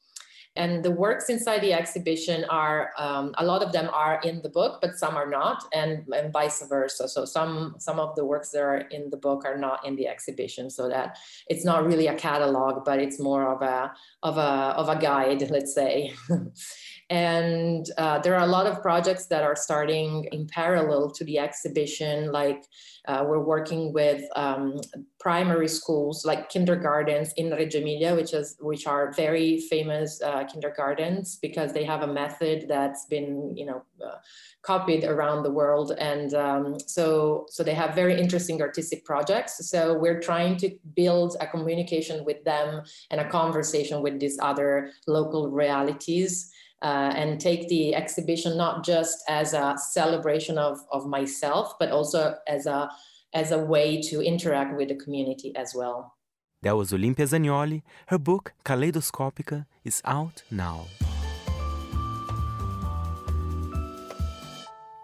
And 0.57 0.85
the 0.85 0.91
works 0.91 1.29
inside 1.29 1.61
the 1.61 1.73
exhibition 1.73 2.45
are 2.51 2.91
um, 2.99 3.35
a 3.39 3.45
lot 3.45 3.63
of 3.63 3.73
them 3.73 3.89
are 3.93 4.21
in 4.25 4.43
the 4.43 4.49
book 4.49 4.79
but 4.81 4.97
some 4.99 5.17
are 5.17 5.29
not 5.29 5.65
and, 5.73 6.05
and 6.15 6.33
vice 6.33 6.63
versa. 6.69 7.09
So 7.09 7.25
some 7.25 7.75
some 7.79 7.99
of 8.01 8.15
the 8.17 8.25
works 8.25 8.51
that 8.51 8.63
are 8.63 8.79
in 8.79 9.11
the 9.11 9.17
book 9.17 9.45
are 9.45 9.59
not 9.59 9.87
in 9.87 9.97
the 9.97 10.09
exhibition 10.09 10.71
so 10.71 10.89
that 10.89 11.19
it's 11.49 11.65
not 11.65 11.87
really 11.87 12.07
a 12.07 12.15
catalog 12.15 12.85
but 12.85 13.01
it's 13.01 13.21
more 13.21 13.53
of 13.55 13.63
a 13.63 13.93
of 14.23 14.37
a 14.39 14.51
of 14.81 14.89
a 14.89 14.99
guide 14.99 15.51
let's 15.51 15.75
say 15.75 16.15
And 17.09 17.89
uh, 17.99 18.19
there 18.19 18.35
are 18.35 18.43
a 18.43 18.51
lot 18.51 18.67
of 18.67 18.83
projects 18.83 19.27
that 19.27 19.45
are 19.45 19.55
starting 19.55 20.25
in 20.33 20.49
parallel 20.49 21.11
to 21.13 21.25
the 21.25 21.39
exhibition. 21.39 22.33
Like 22.33 22.65
uh, 23.07 23.25
we're 23.29 23.45
working 23.45 23.93
with 23.93 24.25
um, 24.35 24.81
primary 25.21 25.69
schools, 25.69 26.25
like 26.25 26.49
kindergartens 26.49 27.33
in 27.37 27.51
Reggio 27.53 27.81
Emilia, 27.81 28.17
which 28.17 28.35
is 28.35 28.57
which 28.59 28.89
are 28.89 29.13
very 29.13 29.61
famous 29.61 30.21
uh, 30.21 30.45
kindergartens 30.45 31.37
because 31.37 31.73
they 31.73 31.85
have 31.85 32.03
a 32.03 32.13
method 32.13 32.67
that's 32.69 33.07
been, 33.07 33.57
you 33.57 33.67
know, 33.67 33.83
uh, 34.05 34.17
copied 34.63 35.05
around 35.05 35.45
the 35.45 35.51
world. 35.51 35.93
And 35.99 36.35
um, 36.35 36.81
so, 36.81 37.47
so 37.49 37.63
they 37.63 37.75
have 37.75 37.95
very 37.95 38.21
interesting 38.21 38.61
artistic 38.61 39.05
projects. 39.05 39.71
So 39.71 39.97
we're 39.97 40.21
trying 40.21 40.57
to 40.57 40.77
build 40.97 41.37
a 41.41 41.47
communication 41.47 42.25
with 42.25 42.43
them 42.43 42.83
and 43.13 43.21
a 43.21 43.29
conversation 43.29 44.03
with 44.03 44.19
these 44.19 44.39
other 44.43 44.91
local 45.07 45.49
realities 45.51 46.51
uh, 46.83 47.13
and 47.15 47.41
take 47.41 47.69
the 47.69 47.95
exhibition 47.95 48.57
not 48.57 48.85
just 48.85 49.23
as 49.29 49.55
a 49.55 49.77
celebration 49.79 50.59
of, 50.59 50.79
of 50.93 51.07
myself, 51.07 51.75
but 51.79 51.91
also 51.91 52.37
as 52.47 52.67
a, 52.67 52.91
as 53.35 53.51
a 53.51 53.59
way 53.59 54.01
to 54.03 54.21
interact 54.21 54.77
with 54.77 54.89
the 54.89 54.95
community 54.97 55.55
as 55.57 55.75
well. 55.75 56.15
That 56.63 56.77
was 56.77 56.93
Olimpia 56.93 57.27
Zagnoli. 57.27 57.83
Her 58.09 58.19
book, 58.19 58.53
Kaleidoscopica, 58.65 59.67
is 59.85 60.03
out 60.05 60.43
now. 60.51 60.87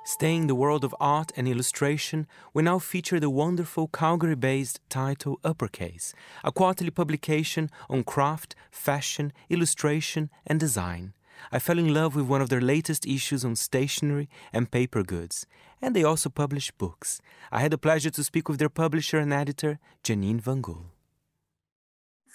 Staying 0.04 0.42
in 0.42 0.46
the 0.46 0.54
world 0.54 0.84
of 0.84 0.94
art 1.00 1.32
and 1.36 1.48
illustration, 1.48 2.26
we 2.52 2.62
now 2.62 2.78
feature 2.78 3.18
the 3.18 3.30
wonderful 3.30 3.88
Calgary 3.88 4.34
based 4.34 4.78
title 4.90 5.40
Uppercase, 5.42 6.12
a 6.44 6.52
quarterly 6.52 6.90
publication 6.90 7.70
on 7.88 8.04
craft, 8.04 8.54
fashion, 8.70 9.32
illustration, 9.48 10.28
and 10.46 10.60
design. 10.60 11.14
I 11.50 11.58
fell 11.58 11.78
in 11.78 11.92
love 11.92 12.14
with 12.14 12.26
one 12.26 12.40
of 12.40 12.48
their 12.48 12.60
latest 12.60 13.06
issues 13.06 13.44
on 13.44 13.56
stationery 13.56 14.28
and 14.52 14.70
paper 14.70 15.02
goods, 15.02 15.46
and 15.80 15.96
they 15.96 16.04
also 16.04 16.28
publish 16.28 16.70
books. 16.72 17.20
I 17.50 17.60
had 17.60 17.72
the 17.72 17.78
pleasure 17.78 18.10
to 18.10 18.24
speak 18.24 18.48
with 18.48 18.58
their 18.58 18.68
publisher 18.68 19.18
and 19.18 19.32
editor, 19.32 19.78
Janine 20.04 20.40
Van 20.40 20.60
Gool. 20.60 20.86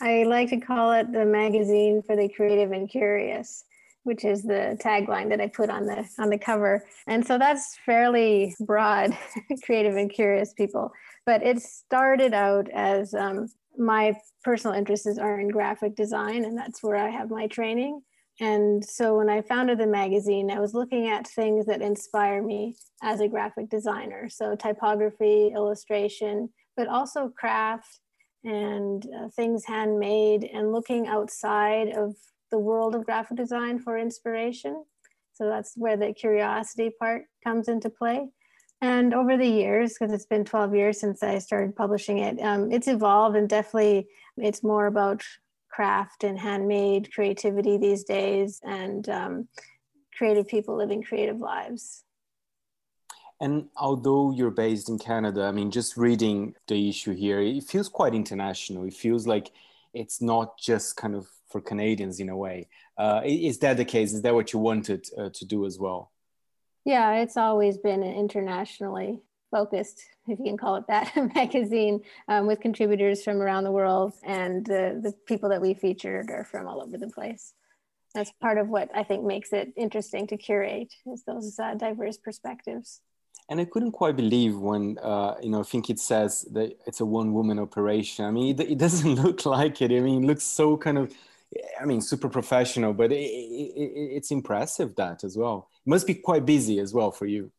I 0.01 0.23
like 0.23 0.49
to 0.49 0.59
call 0.59 0.91
it 0.91 1.11
the 1.11 1.25
magazine 1.25 2.03
for 2.05 2.15
the 2.15 2.29
creative 2.29 2.71
and 2.71 2.89
curious, 2.89 3.63
which 4.03 4.25
is 4.25 4.43
the 4.43 4.77
tagline 4.83 5.29
that 5.29 5.41
I 5.41 5.47
put 5.47 5.69
on 5.69 5.85
the 5.85 6.07
on 6.19 6.29
the 6.29 6.37
cover. 6.37 6.83
And 7.07 7.25
so 7.25 7.37
that's 7.37 7.77
fairly 7.85 8.55
broad, 8.59 9.17
creative 9.63 9.95
and 9.95 10.11
curious 10.11 10.53
people. 10.53 10.91
But 11.25 11.43
it 11.43 11.61
started 11.61 12.33
out 12.33 12.69
as 12.69 13.13
um, 13.13 13.49
my 13.77 14.13
personal 14.43 14.75
interests 14.77 15.17
are 15.17 15.39
in 15.39 15.49
graphic 15.49 15.95
design, 15.95 16.45
and 16.45 16.57
that's 16.57 16.83
where 16.83 16.95
I 16.95 17.09
have 17.09 17.29
my 17.29 17.47
training. 17.47 18.01
And 18.39 18.85
so 18.85 19.17
when 19.17 19.29
I 19.29 19.41
founded 19.41 19.79
the 19.79 19.87
magazine, 19.87 20.51
I 20.51 20.59
was 20.59 20.73
looking 20.73 21.07
at 21.07 21.27
things 21.27 21.65
that 21.65 21.81
inspire 21.81 22.41
me 22.43 22.75
as 23.01 23.19
a 23.19 23.27
graphic 23.27 23.69
designer. 23.69 24.29
So 24.29 24.55
typography, 24.55 25.47
illustration, 25.47 26.49
but 26.75 26.87
also 26.87 27.29
craft 27.29 27.99
and 28.43 29.03
uh, 29.05 29.29
things 29.29 29.65
handmade 29.65 30.43
and 30.43 30.71
looking 30.71 31.07
outside 31.07 31.89
of 31.89 32.15
the 32.51 32.59
world 32.59 32.95
of 32.95 33.05
graphic 33.05 33.37
design 33.37 33.79
for 33.79 33.97
inspiration. 33.97 34.83
So 35.33 35.47
that's 35.47 35.73
where 35.75 35.97
the 35.97 36.13
curiosity 36.13 36.91
part 36.99 37.23
comes 37.43 37.67
into 37.67 37.89
play. 37.89 38.27
And 38.81 39.13
over 39.13 39.37
the 39.37 39.47
years, 39.47 39.93
because 39.93 40.13
it's 40.13 40.27
been 40.27 40.45
12 40.45 40.75
years 40.75 40.99
since 40.99 41.23
I 41.23 41.39
started 41.39 41.75
publishing 41.75 42.19
it, 42.19 42.39
um, 42.39 42.71
it's 42.71 42.87
evolved 42.87 43.35
and 43.35 43.49
definitely 43.49 44.07
it's 44.37 44.63
more 44.63 44.85
about 44.85 45.23
craft 45.69 46.23
and 46.23 46.39
handmade 46.39 47.11
creativity 47.13 47.77
these 47.77 48.03
days 48.03 48.59
and 48.63 49.07
um, 49.09 49.47
creative 50.17 50.47
people 50.47 50.75
living 50.75 51.03
creative 51.03 51.39
lives. 51.39 52.03
And 53.39 53.67
although 53.77 54.31
you're 54.31 54.49
based 54.51 54.89
in 54.89 54.97
Canada, 54.97 55.43
I 55.43 55.51
mean, 55.51 55.69
just 55.69 55.95
reading 55.95 56.55
the 56.67 56.89
issue 56.89 57.13
here, 57.13 57.39
it 57.39 57.63
feels 57.63 57.87
quite 57.87 58.15
international. 58.15 58.85
It 58.85 58.95
feels 58.95 59.27
like 59.27 59.51
it's 59.93 60.21
not 60.21 60.57
just 60.57 60.97
kind 60.97 61.15
of 61.15 61.27
for 61.49 61.61
Canadians 61.61 62.19
in 62.19 62.29
a 62.29 62.37
way. 62.37 62.67
Uh, 62.97 63.21
is 63.23 63.59
that 63.59 63.77
the 63.77 63.85
case? 63.85 64.13
Is 64.13 64.23
that 64.23 64.33
what 64.33 64.53
you 64.53 64.59
wanted 64.59 65.07
uh, 65.17 65.29
to 65.33 65.45
do 65.45 65.65
as 65.65 65.77
well? 65.77 66.11
Yeah, 66.83 67.17
it's 67.17 67.37
always 67.37 67.77
been 67.77 68.01
internationally 68.01 69.21
focused, 69.51 70.01
if 70.27 70.39
you 70.39 70.45
can 70.45 70.57
call 70.57 70.75
it 70.75 70.85
that, 70.87 71.11
magazine 71.35 72.01
um, 72.27 72.47
with 72.47 72.59
contributors 72.59 73.23
from 73.23 73.41
around 73.41 73.63
the 73.63 73.71
world. 73.71 74.13
And 74.23 74.65
the, 74.65 74.99
the 75.01 75.13
people 75.25 75.49
that 75.49 75.61
we 75.61 75.73
featured 75.73 76.29
are 76.29 76.43
from 76.43 76.67
all 76.67 76.81
over 76.81 76.97
the 76.97 77.09
place. 77.09 77.53
That's 78.13 78.31
part 78.41 78.57
of 78.57 78.69
what 78.69 78.89
I 78.95 79.03
think 79.03 79.23
makes 79.23 79.53
it 79.53 79.73
interesting 79.75 80.27
to 80.27 80.37
curate 80.37 80.93
is 81.05 81.23
those 81.23 81.59
uh, 81.59 81.75
diverse 81.75 82.17
perspectives. 82.17 83.01
And 83.49 83.61
I 83.61 83.65
couldn't 83.65 83.93
quite 83.93 84.17
believe 84.17 84.57
when, 84.57 84.97
uh, 85.01 85.35
you 85.41 85.49
know, 85.49 85.61
I 85.61 85.63
think 85.63 85.89
it 85.89 85.99
says 85.99 86.45
that 86.51 86.77
it's 86.85 86.99
a 86.99 87.05
one 87.05 87.33
woman 87.33 87.59
operation. 87.59 88.25
I 88.25 88.31
mean, 88.31 88.59
it, 88.59 88.71
it, 88.71 88.77
doesn't 88.77 89.15
look 89.23 89.45
like 89.45 89.81
it. 89.81 89.91
I 89.91 89.99
mean, 89.99 90.23
it 90.23 90.27
looks 90.27 90.43
so 90.43 90.75
kind 90.75 90.97
of, 90.97 91.13
I 91.79 91.85
mean, 91.85 92.01
super 92.01 92.27
professional, 92.27 92.93
but 92.93 93.11
it, 93.11 93.15
it's 93.17 94.31
impressive 94.31 94.95
that 94.95 95.23
as 95.23 95.37
well. 95.37 95.69
It 95.85 95.89
must 95.89 96.07
be 96.07 96.15
quite 96.15 96.45
busy 96.45 96.79
as 96.79 96.93
well 96.93 97.11
for 97.11 97.25
you. 97.25 97.51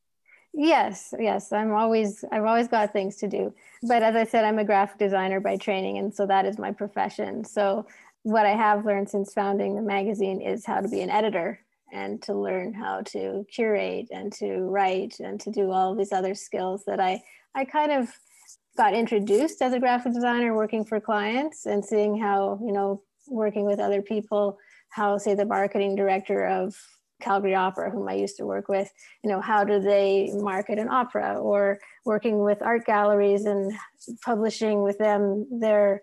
Yes, 0.55 1.15
yes. 1.19 1.53
I'm 1.53 1.73
always 1.73 2.25
I've 2.33 2.45
always 2.45 2.69
got 2.69 2.93
things 2.93 3.17
to 3.17 3.29
do. 3.29 3.55
But 3.83 4.03
as 4.03 4.17
I 4.17 4.25
said, 4.25 4.45
I'm 4.45 4.59
a 4.59 4.65
graphic 4.65 4.99
designer 4.99 5.41
by 5.41 5.57
training, 5.57 5.99
and 5.99 6.13
so 6.15 6.27
that 6.27 6.47
is 6.47 6.59
my 6.59 6.73
profession. 6.73 7.45
So 7.45 7.87
what 8.23 8.47
I 8.47 8.57
have 8.57 8.85
learned 8.85 9.09
since 9.09 9.33
founding 9.33 9.77
the 9.77 9.83
magazine 9.83 10.41
is 10.41 10.67
how 10.67 10.81
to 10.81 10.89
be 10.89 11.01
an 11.01 11.11
editor 11.11 11.61
and 11.93 12.21
to 12.23 12.35
learn 12.35 12.73
how 12.75 13.03
to 13.03 13.47
curate 13.53 14.09
and 14.11 14.33
to 14.35 14.61
write 14.63 15.21
and 15.21 15.41
to 15.41 15.51
do 15.51 15.71
all 15.71 15.95
these 15.95 16.13
other 16.13 16.35
skills 16.35 16.85
that 16.87 17.01
I 17.01 17.23
I 17.55 17.65
kind 17.65 17.93
of 17.93 18.13
got 18.77 18.95
introduced 18.95 19.61
as 19.63 19.73
a 19.73 19.81
graphic 19.81 20.13
designer 20.15 20.55
working 20.55 20.85
for 20.85 21.01
clients 21.01 21.67
and 21.67 21.85
seeing 21.85 22.19
how, 22.19 22.59
you 22.65 22.73
know, 22.73 23.03
working 23.27 23.65
with 23.65 23.81
other 23.81 24.03
people, 24.03 24.59
how 24.91 25.19
say 25.19 25.35
the 25.35 25.45
marketing 25.45 25.97
director 25.97 26.47
of 26.47 26.77
Calgary 27.21 27.55
Opera, 27.55 27.91
whom 27.91 28.09
I 28.09 28.15
used 28.15 28.37
to 28.37 28.47
work 28.47 28.69
with, 28.69 28.91
you 29.23 29.31
know, 29.31 29.41
how 29.41 29.65
do 29.65 29.81
they 29.81 30.31
market 30.35 30.79
an 30.79 30.89
opera 30.89 31.39
or 31.39 31.79
working 32.05 32.43
with 32.43 32.63
art 32.63 32.87
galleries 32.87 33.45
and 33.45 33.73
publishing 34.25 34.83
with 34.83 34.99
them 34.99 35.47
their 35.51 36.03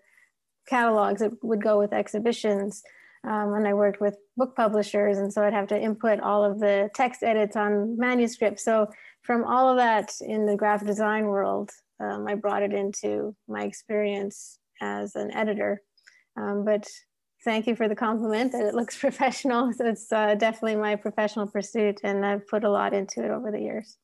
catalogs 0.68 1.20
that 1.20 1.32
would 1.42 1.62
go 1.62 1.78
with 1.78 1.92
exhibitions. 1.92 2.82
Um, 3.24 3.54
and 3.54 3.66
I 3.66 3.74
worked 3.74 4.00
with 4.00 4.16
book 4.36 4.54
publishers, 4.54 5.18
and 5.18 5.32
so 5.32 5.42
I'd 5.42 5.52
have 5.52 5.68
to 5.68 5.80
input 5.80 6.20
all 6.20 6.44
of 6.44 6.60
the 6.60 6.90
text 6.94 7.22
edits 7.22 7.56
on 7.56 7.96
manuscripts. 7.98 8.64
So 8.64 8.88
from 9.22 9.44
all 9.44 9.68
of 9.68 9.78
that 9.78 10.12
in 10.20 10.46
the 10.46 10.56
graphic 10.56 10.86
design 10.86 11.26
world, 11.26 11.70
um, 11.98 12.26
I 12.28 12.34
brought 12.34 12.62
it 12.62 12.72
into 12.72 13.34
my 13.48 13.64
experience 13.64 14.58
as 14.80 15.16
an 15.16 15.34
editor. 15.34 15.82
Um, 16.36 16.64
but 16.64 16.86
thank 17.46 17.66
you 17.66 17.76
for 17.76 17.88
the 17.88 17.94
compliment 17.94 18.52
that 18.52 18.66
it 18.66 18.74
looks 18.74 18.98
professional. 19.06 19.72
So 19.72 19.86
it's 19.86 20.12
uh, 20.12 20.34
definitely 20.34 20.76
my 20.76 20.96
professional 20.96 21.46
pursuit, 21.46 22.00
and 22.02 22.26
I've 22.26 22.46
put 22.46 22.64
a 22.64 22.70
lot 22.70 22.92
into 22.92 23.24
it 23.24 23.30
over 23.30 23.50
the 23.50 23.60
years. 23.60 23.96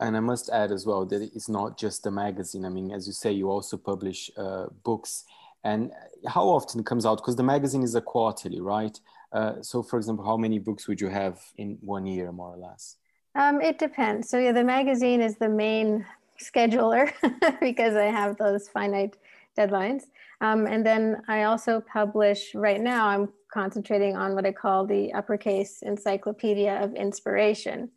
And 0.00 0.16
I 0.16 0.20
must 0.20 0.50
add 0.50 0.72
as 0.72 0.84
well 0.84 1.06
that 1.06 1.22
it's 1.22 1.48
not 1.48 1.78
just 1.78 2.04
a 2.06 2.10
magazine. 2.10 2.64
I 2.64 2.70
mean, 2.70 2.90
as 2.90 3.06
you 3.06 3.12
say, 3.12 3.30
you 3.30 3.48
also 3.48 3.76
publish 3.76 4.30
uh, 4.36 4.66
books. 4.82 5.24
And 5.62 5.92
how 6.26 6.46
often 6.48 6.80
it 6.80 6.86
comes 6.86 7.06
out? 7.06 7.18
Because 7.18 7.36
the 7.36 7.44
magazine 7.44 7.84
is 7.84 7.94
a 7.94 8.00
quarterly, 8.00 8.60
right? 8.60 8.98
Uh, 9.32 9.62
so, 9.62 9.82
for 9.82 9.96
example, 9.96 10.24
how 10.24 10.36
many 10.36 10.58
books 10.58 10.88
would 10.88 11.00
you 11.00 11.08
have 11.08 11.40
in 11.58 11.78
one 11.80 12.06
year, 12.06 12.32
more 12.32 12.54
or 12.54 12.56
less? 12.56 12.96
Um, 13.36 13.60
it 13.60 13.78
depends. 13.78 14.28
So, 14.28 14.38
yeah, 14.38 14.52
the 14.52 14.64
magazine 14.64 15.20
is 15.20 15.36
the 15.36 15.48
main 15.48 16.04
scheduler 16.40 17.12
because 17.60 17.94
I 17.94 18.06
have 18.06 18.36
those 18.36 18.68
finite 18.68 19.16
deadlines. 19.58 20.04
Um, 20.40 20.66
and 20.66 20.84
then 20.84 21.22
I 21.28 21.44
also 21.44 21.80
publish, 21.80 22.54
right 22.54 22.80
now, 22.80 23.06
I'm 23.06 23.32
concentrating 23.52 24.16
on 24.16 24.34
what 24.34 24.46
I 24.46 24.52
call 24.52 24.86
the 24.86 25.12
uppercase 25.12 25.82
encyclopedia 25.82 26.82
of 26.82 26.94
inspiration. 26.94 27.90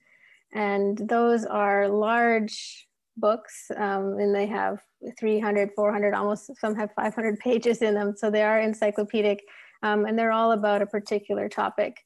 And 0.54 0.98
those 0.98 1.46
are 1.46 1.88
large 1.90 2.88
books, 3.18 3.70
um, 3.76 4.18
and 4.20 4.34
they 4.34 4.46
have 4.46 4.80
300, 5.20 5.72
400, 5.76 6.14
almost 6.14 6.52
some 6.60 6.76
have 6.76 6.92
500 6.96 7.40
pages 7.40 7.82
in 7.82 7.96
them. 7.96 8.14
So 8.16 8.30
they 8.30 8.44
are 8.44 8.60
encyclopedic, 8.62 9.44
um, 9.84 10.06
and 10.06 10.18
they're 10.18 10.32
all 10.32 10.52
about 10.52 10.82
a 10.82 10.86
particular 10.86 11.50
topic. 11.50 11.98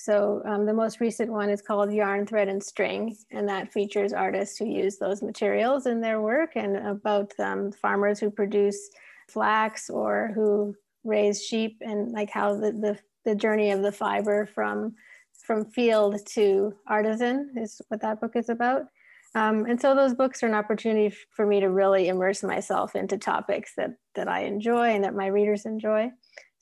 So 0.00 0.42
um, 0.44 0.64
the 0.64 0.72
most 0.72 1.00
recent 1.00 1.30
one 1.30 1.50
is 1.50 1.60
called 1.60 1.92
Yarn, 1.92 2.24
Thread, 2.24 2.46
and 2.46 2.62
String, 2.62 3.16
and 3.32 3.48
that 3.48 3.72
features 3.72 4.12
artists 4.12 4.56
who 4.56 4.66
use 4.66 4.96
those 4.96 5.22
materials 5.22 5.86
in 5.86 6.00
their 6.00 6.20
work 6.20 6.52
and 6.54 6.76
about 6.76 7.32
um, 7.40 7.72
farmers 7.72 8.20
who 8.20 8.30
produce 8.30 8.90
flax 9.28 9.90
or 9.90 10.30
who 10.36 10.74
raise 11.02 11.44
sheep 11.44 11.78
and 11.80 12.12
like 12.12 12.30
how 12.30 12.54
the, 12.54 12.72
the 12.72 12.98
the 13.24 13.34
journey 13.34 13.72
of 13.72 13.82
the 13.82 13.92
fiber 13.92 14.46
from 14.46 14.94
from 15.32 15.64
field 15.64 16.16
to 16.26 16.72
artisan 16.86 17.52
is 17.56 17.80
what 17.88 18.00
that 18.00 18.20
book 18.20 18.36
is 18.36 18.48
about. 18.48 18.82
Um, 19.34 19.66
and 19.66 19.80
so 19.80 19.94
those 19.94 20.14
books 20.14 20.42
are 20.42 20.46
an 20.46 20.54
opportunity 20.54 21.14
for 21.30 21.44
me 21.44 21.60
to 21.60 21.70
really 21.70 22.08
immerse 22.08 22.42
myself 22.42 22.94
into 22.94 23.18
topics 23.18 23.72
that 23.76 23.96
that 24.14 24.28
I 24.28 24.44
enjoy 24.44 24.94
and 24.94 25.02
that 25.02 25.14
my 25.16 25.26
readers 25.26 25.66
enjoy. 25.66 26.10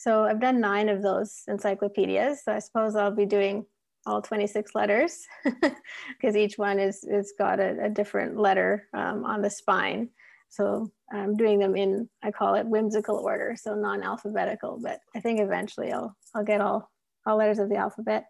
So 0.06 0.22
I've 0.22 0.40
done 0.40 0.60
nine 0.60 0.88
of 0.88 1.02
those 1.02 1.42
encyclopedias. 1.48 2.44
So 2.44 2.52
I 2.52 2.60
suppose 2.60 2.94
I'll 2.94 3.10
be 3.10 3.26
doing 3.26 3.66
all 4.06 4.22
26 4.22 4.72
letters 4.76 5.26
because 5.44 6.36
each 6.36 6.56
one 6.56 6.78
is, 6.78 7.02
is 7.02 7.34
got 7.36 7.58
a, 7.58 7.86
a 7.86 7.90
different 7.90 8.38
letter 8.38 8.86
um, 8.94 9.24
on 9.24 9.42
the 9.42 9.50
spine. 9.50 10.08
So 10.48 10.92
I'm 11.12 11.36
doing 11.36 11.58
them 11.58 11.74
in, 11.74 12.08
I 12.22 12.30
call 12.30 12.54
it 12.54 12.68
whimsical 12.68 13.16
order, 13.16 13.56
so 13.60 13.74
non-alphabetical, 13.74 14.78
but 14.80 15.00
I 15.16 15.18
think 15.18 15.40
eventually 15.40 15.90
I'll, 15.90 16.16
I'll 16.36 16.44
get 16.44 16.60
all, 16.60 16.88
all 17.26 17.38
letters 17.38 17.58
of 17.58 17.68
the 17.68 17.74
alphabet. 17.74 18.26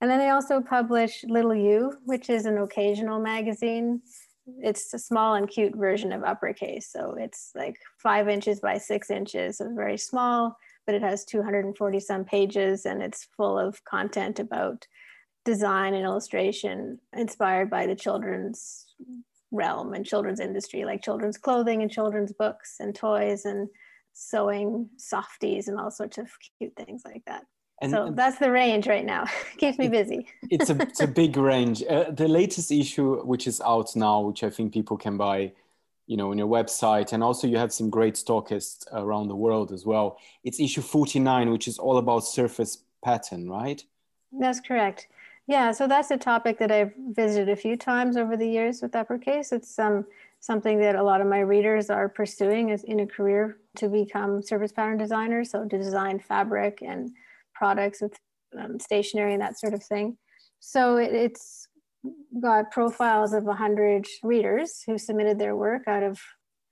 And 0.00 0.08
then 0.08 0.20
they 0.20 0.28
also 0.28 0.60
publish 0.60 1.24
Little 1.24 1.56
U, 1.56 1.92
which 2.04 2.30
is 2.30 2.46
an 2.46 2.58
occasional 2.58 3.18
magazine. 3.18 4.00
It's 4.62 4.94
a 4.94 4.98
small 5.00 5.34
and 5.34 5.50
cute 5.50 5.74
version 5.74 6.12
of 6.12 6.22
uppercase. 6.22 6.88
So 6.92 7.16
it's 7.18 7.50
like 7.56 7.80
five 7.98 8.28
inches 8.28 8.60
by 8.60 8.78
six 8.78 9.10
inches, 9.10 9.58
so 9.58 9.74
very 9.74 9.98
small, 9.98 10.56
but 10.86 10.94
it 10.94 11.02
has 11.02 11.24
240 11.24 12.00
some 12.00 12.24
pages 12.24 12.86
and 12.86 13.02
it's 13.02 13.28
full 13.36 13.58
of 13.58 13.84
content 13.84 14.38
about 14.38 14.86
design 15.44 15.94
and 15.94 16.04
illustration 16.04 16.98
inspired 17.16 17.70
by 17.70 17.86
the 17.86 17.94
children's 17.94 18.86
realm 19.50 19.94
and 19.94 20.06
children's 20.06 20.40
industry, 20.40 20.84
like 20.84 21.02
children's 21.02 21.38
clothing 21.38 21.82
and 21.82 21.90
children's 21.90 22.32
books 22.32 22.76
and 22.80 22.94
toys 22.94 23.44
and 23.44 23.68
sewing 24.12 24.88
softies 24.96 25.68
and 25.68 25.78
all 25.78 25.90
sorts 25.90 26.18
of 26.18 26.28
cute 26.58 26.74
things 26.76 27.02
like 27.04 27.22
that. 27.26 27.44
And, 27.82 27.90
so 27.90 28.12
that's 28.14 28.38
the 28.38 28.50
range 28.50 28.86
right 28.86 29.06
now. 29.06 29.24
Keeps 29.56 29.78
me 29.78 29.88
busy. 29.88 30.28
it's 30.50 30.68
a 30.68 30.82
it's 30.82 31.00
a 31.00 31.06
big 31.06 31.36
range. 31.38 31.82
Uh, 31.88 32.10
the 32.10 32.28
latest 32.28 32.70
issue, 32.70 33.22
which 33.24 33.46
is 33.46 33.60
out 33.62 33.96
now, 33.96 34.20
which 34.20 34.44
I 34.44 34.50
think 34.50 34.74
people 34.74 34.98
can 34.98 35.16
buy, 35.16 35.52
you 36.10 36.16
know, 36.16 36.32
on 36.32 36.38
your 36.38 36.48
website, 36.48 37.12
and 37.12 37.22
also 37.22 37.46
you 37.46 37.56
have 37.56 37.72
some 37.72 37.88
great 37.88 38.16
stockists 38.16 38.84
around 38.92 39.28
the 39.28 39.36
world 39.36 39.70
as 39.70 39.86
well. 39.86 40.18
It's 40.42 40.58
issue 40.58 40.82
forty 40.82 41.20
nine, 41.20 41.52
which 41.52 41.68
is 41.68 41.78
all 41.78 41.98
about 41.98 42.24
surface 42.24 42.82
pattern, 43.04 43.48
right? 43.48 43.80
That's 44.32 44.60
correct. 44.60 45.06
Yeah, 45.46 45.70
so 45.70 45.86
that's 45.86 46.10
a 46.10 46.16
topic 46.16 46.58
that 46.58 46.72
I've 46.72 46.92
visited 47.10 47.48
a 47.48 47.54
few 47.54 47.76
times 47.76 48.16
over 48.16 48.36
the 48.36 48.48
years 48.56 48.82
with 48.82 48.96
Uppercase. 48.96 49.52
It's 49.52 49.78
um, 49.78 50.04
something 50.40 50.80
that 50.80 50.96
a 50.96 51.02
lot 51.10 51.20
of 51.20 51.28
my 51.28 51.40
readers 51.40 51.90
are 51.90 52.08
pursuing 52.08 52.72
as 52.72 52.82
in 52.82 52.98
a 53.00 53.06
career 53.06 53.58
to 53.76 53.88
become 53.88 54.42
surface 54.42 54.72
pattern 54.72 54.98
designers, 54.98 55.50
so 55.52 55.64
to 55.64 55.78
design 55.78 56.18
fabric 56.18 56.82
and 56.82 57.10
products 57.54 58.00
with 58.00 58.18
um, 58.58 58.80
stationery 58.80 59.32
and 59.32 59.42
that 59.42 59.60
sort 59.60 59.74
of 59.74 59.82
thing. 59.84 60.18
So 60.58 60.96
it, 60.96 61.12
it's 61.12 61.68
got 62.40 62.70
profiles 62.70 63.32
of 63.32 63.44
100 63.44 64.06
readers 64.22 64.82
who 64.86 64.98
submitted 64.98 65.38
their 65.38 65.56
work 65.56 65.86
out 65.86 66.02
of, 66.02 66.20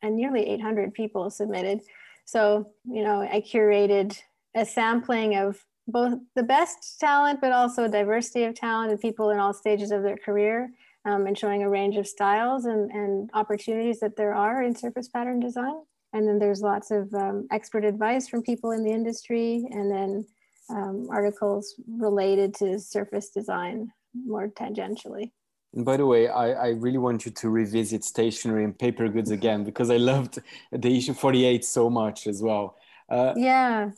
and 0.03 0.17
nearly 0.17 0.49
800 0.49 0.95
people 0.95 1.31
submitted. 1.31 1.81
So, 2.25 2.73
you 2.85 3.03
know, 3.03 3.21
I 3.21 3.41
curated 3.41 4.19
a 4.55 4.65
sampling 4.65 5.37
of 5.37 5.65
both 5.87 6.19
the 6.35 6.43
best 6.43 7.01
talent, 7.01 7.41
but 7.41 7.53
also 7.53 7.85
a 7.85 7.89
diversity 7.89 8.45
of 8.45 8.55
talent 8.55 8.91
and 8.91 9.01
people 9.01 9.31
in 9.31 9.39
all 9.39 9.55
stages 9.55 9.91
of 9.91 10.03
their 10.03 10.19
career, 10.19 10.71
um, 11.05 11.27
and 11.27 11.39
showing 11.39 11.63
a 11.63 11.71
range 11.71 11.97
of 11.97 12.07
styles 12.07 12.67
and, 12.67 12.91
and 12.91 13.31
opportunities 13.35 14.01
that 14.01 14.17
there 14.17 14.35
are 14.35 14.63
in 14.63 14.75
surface 14.75 15.09
pattern 15.09 15.41
design. 15.41 15.75
And 16.13 16.27
then 16.27 16.39
there's 16.39 16.63
lots 16.63 16.91
of 16.91 17.13
um, 17.15 17.47
expert 17.51 17.85
advice 17.85 18.29
from 18.29 18.43
people 18.43 18.73
in 18.73 18.83
the 18.83 18.91
industry, 18.91 19.67
and 19.71 19.91
then 19.91 20.27
um, 20.71 21.09
articles 21.11 21.75
related 21.87 22.55
to 22.57 22.79
surface 22.79 23.31
design 23.31 23.91
more 24.15 24.49
tangentially. 24.49 25.33
And 25.75 25.85
by 25.85 25.97
the 25.97 26.07
way, 26.07 26.29
I, 26.29 26.53
I 26.53 26.69
really 26.71 26.99
want 26.99 27.27
you 27.27 27.33
to 27.33 27.51
revisit 27.51 28.05
stationery 28.05 28.65
and 28.65 28.79
paper 28.79 29.09
goods 29.09 29.31
again 29.31 29.65
because 29.65 29.91
I 29.91 29.99
loved 29.99 30.39
the 30.73 30.97
issue 30.97 31.15
48 31.15 31.65
so 31.65 31.91
much 31.91 32.27
as 32.27 32.43
well. 32.43 32.77
Uh, 33.09 33.35
yeah. 33.37 33.91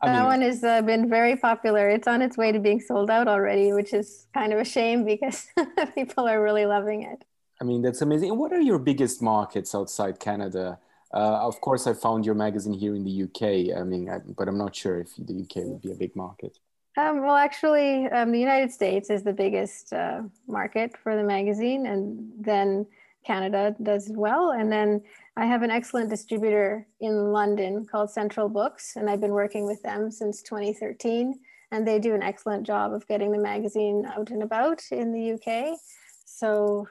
I 0.00 0.06
that 0.06 0.18
mean, 0.18 0.24
one 0.24 0.40
has 0.42 0.62
uh, 0.62 0.82
been 0.82 1.08
very 1.08 1.36
popular. 1.36 1.88
It's 1.88 2.06
on 2.06 2.22
its 2.22 2.36
way 2.36 2.52
to 2.52 2.58
being 2.58 2.80
sold 2.80 3.10
out 3.10 3.28
already, 3.28 3.72
which 3.72 3.94
is 3.94 4.26
kind 4.34 4.52
of 4.52 4.58
a 4.58 4.64
shame 4.64 5.04
because 5.04 5.46
people 5.94 6.28
are 6.28 6.42
really 6.42 6.66
loving 6.66 7.02
it. 7.02 7.24
I 7.60 7.64
mean, 7.64 7.82
that's 7.82 8.02
amazing. 8.02 8.36
What 8.36 8.52
are 8.52 8.60
your 8.60 8.78
biggest 8.78 9.22
markets 9.22 9.74
outside 9.74 10.20
Canada? 10.20 10.78
Uh, 11.14 11.46
of 11.46 11.60
course, 11.60 11.86
I 11.86 11.94
found 11.94 12.26
your 12.26 12.34
magazine 12.34 12.74
here 12.74 12.94
in 12.94 13.04
the 13.04 13.22
UK. 13.22 13.78
I 13.78 13.84
mean, 13.84 14.10
I, 14.10 14.18
but 14.18 14.48
I'm 14.48 14.58
not 14.58 14.76
sure 14.76 15.00
if 15.00 15.14
the 15.16 15.40
UK 15.40 15.64
would 15.64 15.80
be 15.80 15.92
a 15.92 15.94
big 15.94 16.14
market. 16.14 16.58
Um, 16.96 17.22
well, 17.22 17.36
actually, 17.36 18.06
um, 18.06 18.32
the 18.32 18.40
United 18.40 18.72
States 18.72 19.10
is 19.10 19.22
the 19.22 19.32
biggest 19.32 19.92
uh, 19.92 20.22
market 20.46 20.96
for 21.02 21.14
the 21.14 21.22
magazine, 21.22 21.86
and 21.86 22.32
then 22.38 22.86
Canada 23.26 23.76
does 23.82 24.10
well. 24.14 24.52
And 24.52 24.72
then 24.72 25.02
I 25.36 25.44
have 25.44 25.62
an 25.62 25.70
excellent 25.70 26.08
distributor 26.08 26.86
in 27.00 27.32
London 27.32 27.84
called 27.84 28.10
Central 28.10 28.48
Books, 28.48 28.96
and 28.96 29.10
I've 29.10 29.20
been 29.20 29.32
working 29.32 29.66
with 29.66 29.82
them 29.82 30.10
since 30.10 30.40
2013. 30.42 31.34
And 31.72 31.86
they 31.86 31.98
do 31.98 32.14
an 32.14 32.22
excellent 32.22 32.64
job 32.64 32.94
of 32.94 33.06
getting 33.08 33.32
the 33.32 33.38
magazine 33.38 34.06
out 34.16 34.30
and 34.30 34.42
about 34.42 34.80
in 34.90 35.12
the 35.12 35.32
UK. 35.32 35.76
So 36.24 36.86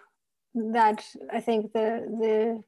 that 0.54 1.04
I 1.34 1.40
think 1.42 1.74
the 1.74 2.06
the 2.20 2.64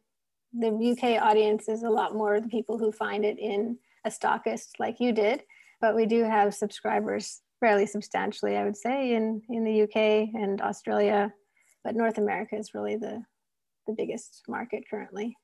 the 0.54 0.92
UK 0.92 1.22
audience 1.22 1.68
is 1.68 1.84
a 1.84 1.90
lot 1.90 2.16
more 2.16 2.40
the 2.40 2.48
people 2.48 2.78
who 2.78 2.92
find 2.92 3.26
it 3.26 3.38
in 3.38 3.78
a 4.06 4.10
stockist 4.10 4.80
like 4.80 5.00
you 5.00 5.12
did, 5.12 5.44
but 5.82 5.96
we 5.96 6.06
do 6.06 6.24
have 6.24 6.54
subscribers 6.54 7.42
fairly 7.60 7.86
substantially, 7.86 8.56
I 8.56 8.64
would 8.64 8.78
say, 8.78 9.14
in 9.14 9.42
in 9.50 9.64
the 9.64 9.84
UK 9.84 10.30
and 10.34 10.62
Australia, 10.62 11.34
but 11.84 11.96
North 11.96 12.18
America 12.18 12.56
is 12.56 12.74
really 12.74 12.96
the 12.96 13.24
the 13.86 13.94
biggest 13.94 14.44
market 14.48 14.84
currently. 14.90 15.36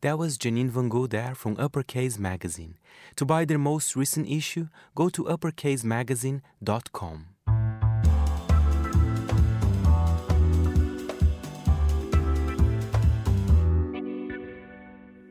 That 0.00 0.16
was 0.16 0.38
Janine 0.38 0.70
Van 0.70 0.88
Gool 0.88 1.08
there 1.08 1.34
from 1.34 1.56
Uppercase 1.58 2.18
Magazine. 2.18 2.78
To 3.16 3.24
buy 3.24 3.44
their 3.44 3.58
most 3.58 3.96
recent 3.96 4.28
issue, 4.28 4.68
go 4.94 5.08
to 5.08 5.24
uppercasemagazine.com. 5.24 7.26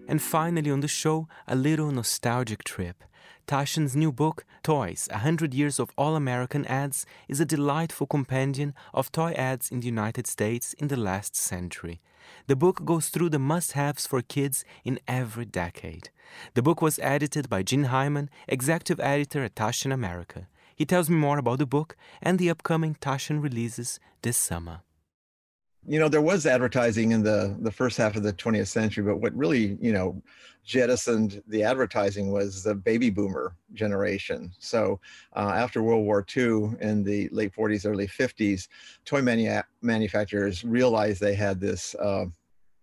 And 0.10 0.22
finally 0.22 0.72
on 0.72 0.80
the 0.82 0.88
show, 0.88 1.28
a 1.48 1.56
little 1.56 1.92
nostalgic 1.92 2.64
trip. 2.64 3.04
Taschen's 3.48 3.96
new 3.96 4.12
book, 4.12 4.44
Toys 4.62 5.08
A 5.10 5.20
100 5.20 5.54
Years 5.54 5.80
of 5.80 5.92
All 5.98 6.18
American 6.18 6.66
Ads, 6.66 7.06
is 7.30 7.40
a 7.40 7.46
delightful 7.46 8.06
compendium 8.06 8.74
of 8.94 9.10
toy 9.10 9.32
ads 9.32 9.72
in 9.72 9.80
the 9.80 9.86
United 9.86 10.28
States 10.28 10.74
in 10.74 10.90
the 10.90 10.98
last 10.98 11.34
century. 11.34 12.02
The 12.48 12.58
book 12.58 12.84
goes 12.84 13.08
through 13.08 13.30
the 13.30 13.40
must 13.40 13.72
haves 13.72 14.06
for 14.06 14.22
kids 14.22 14.66
in 14.84 15.00
every 15.08 15.46
decade. 15.46 16.10
The 16.56 16.62
book 16.62 16.82
was 16.82 17.00
edited 17.02 17.50
by 17.50 17.64
Jim 17.64 17.86
Heimann, 17.86 18.28
executive 18.50 19.00
editor 19.00 19.46
at 19.46 19.56
Taschen 19.56 19.94
America. 19.94 20.50
He 20.76 20.86
tells 20.86 21.10
me 21.10 21.16
more 21.16 21.38
about 21.38 21.60
the 21.60 21.66
book 21.66 21.96
and 22.22 22.40
the 22.40 22.50
upcoming 22.50 22.96
Taschen 22.96 23.42
releases 23.42 24.02
this 24.24 24.36
summer 24.36 24.82
you 25.88 26.00
know 26.00 26.10
there 26.10 26.22
was 26.22 26.46
advertising 26.46 27.12
in 27.12 27.24
the 27.24 27.56
the 27.62 27.72
first 27.72 27.98
half 27.98 28.16
of 28.16 28.24
the 28.24 28.34
20th 28.34 28.68
century 28.68 29.04
but 29.04 29.18
what 29.18 29.34
really 29.36 29.78
you 29.82 29.94
know 29.94 30.22
jettisoned 30.68 31.42
the 31.48 31.64
advertising 31.64 32.30
was 32.30 32.62
the 32.62 32.76
baby 32.76 33.10
boomer 33.10 33.56
generation. 33.74 34.52
So 34.60 35.00
uh, 35.34 35.54
after 35.56 35.82
world 35.82 36.06
war 36.06 36.26
ii 36.36 36.44
in 36.82 37.04
the 37.04 37.30
late 37.32 37.56
40s 37.56 37.90
early 37.90 38.06
50s 38.06 38.68
toy 39.06 39.22
manu- 39.22 39.62
manufacturers 39.82 40.66
realized 40.66 41.22
they 41.22 41.36
had 41.36 41.62
this 41.62 41.96
uh, 41.96 42.26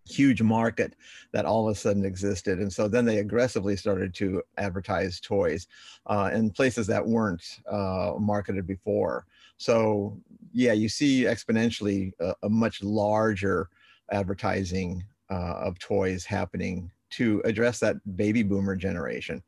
huge 0.06 0.40
market 0.40 0.94
that 1.32 1.44
all 1.44 1.68
of 1.68 1.76
a 1.76 1.78
sudden 1.78 2.06
existed. 2.06 2.58
And 2.58 2.72
so 2.72 2.88
then 2.88 3.04
they 3.04 3.18
aggressively 3.18 3.76
started 3.76 4.14
to 4.14 4.42
advertise 4.56 5.20
toys 5.20 5.66
uh, 6.06 6.30
in 6.32 6.50
places 6.50 6.86
that 6.86 7.06
weren't 7.06 7.60
uh, 7.70 8.14
marketed 8.18 8.66
before. 8.66 9.26
So 9.58 10.18
yeah, 10.54 10.72
you 10.72 10.88
see 10.88 11.22
exponentially 11.24 12.12
a, 12.20 12.34
a 12.44 12.48
much 12.48 12.82
larger 12.82 13.68
advertising 14.12 15.04
uh, 15.30 15.56
of 15.58 15.78
toys 15.80 16.24
happening 16.24 16.90
to 17.10 17.42
address 17.44 17.80
that 17.80 17.96
baby 18.16 18.42
boomer 18.42 18.76
generation. 18.76 19.42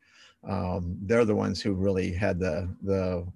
Um, 0.46 0.98
they're 1.02 1.24
the 1.24 1.34
ones 1.34 1.62
who 1.62 1.74
really 1.74 2.12
had 2.12 2.38
the 2.38 2.68
the 2.82 3.26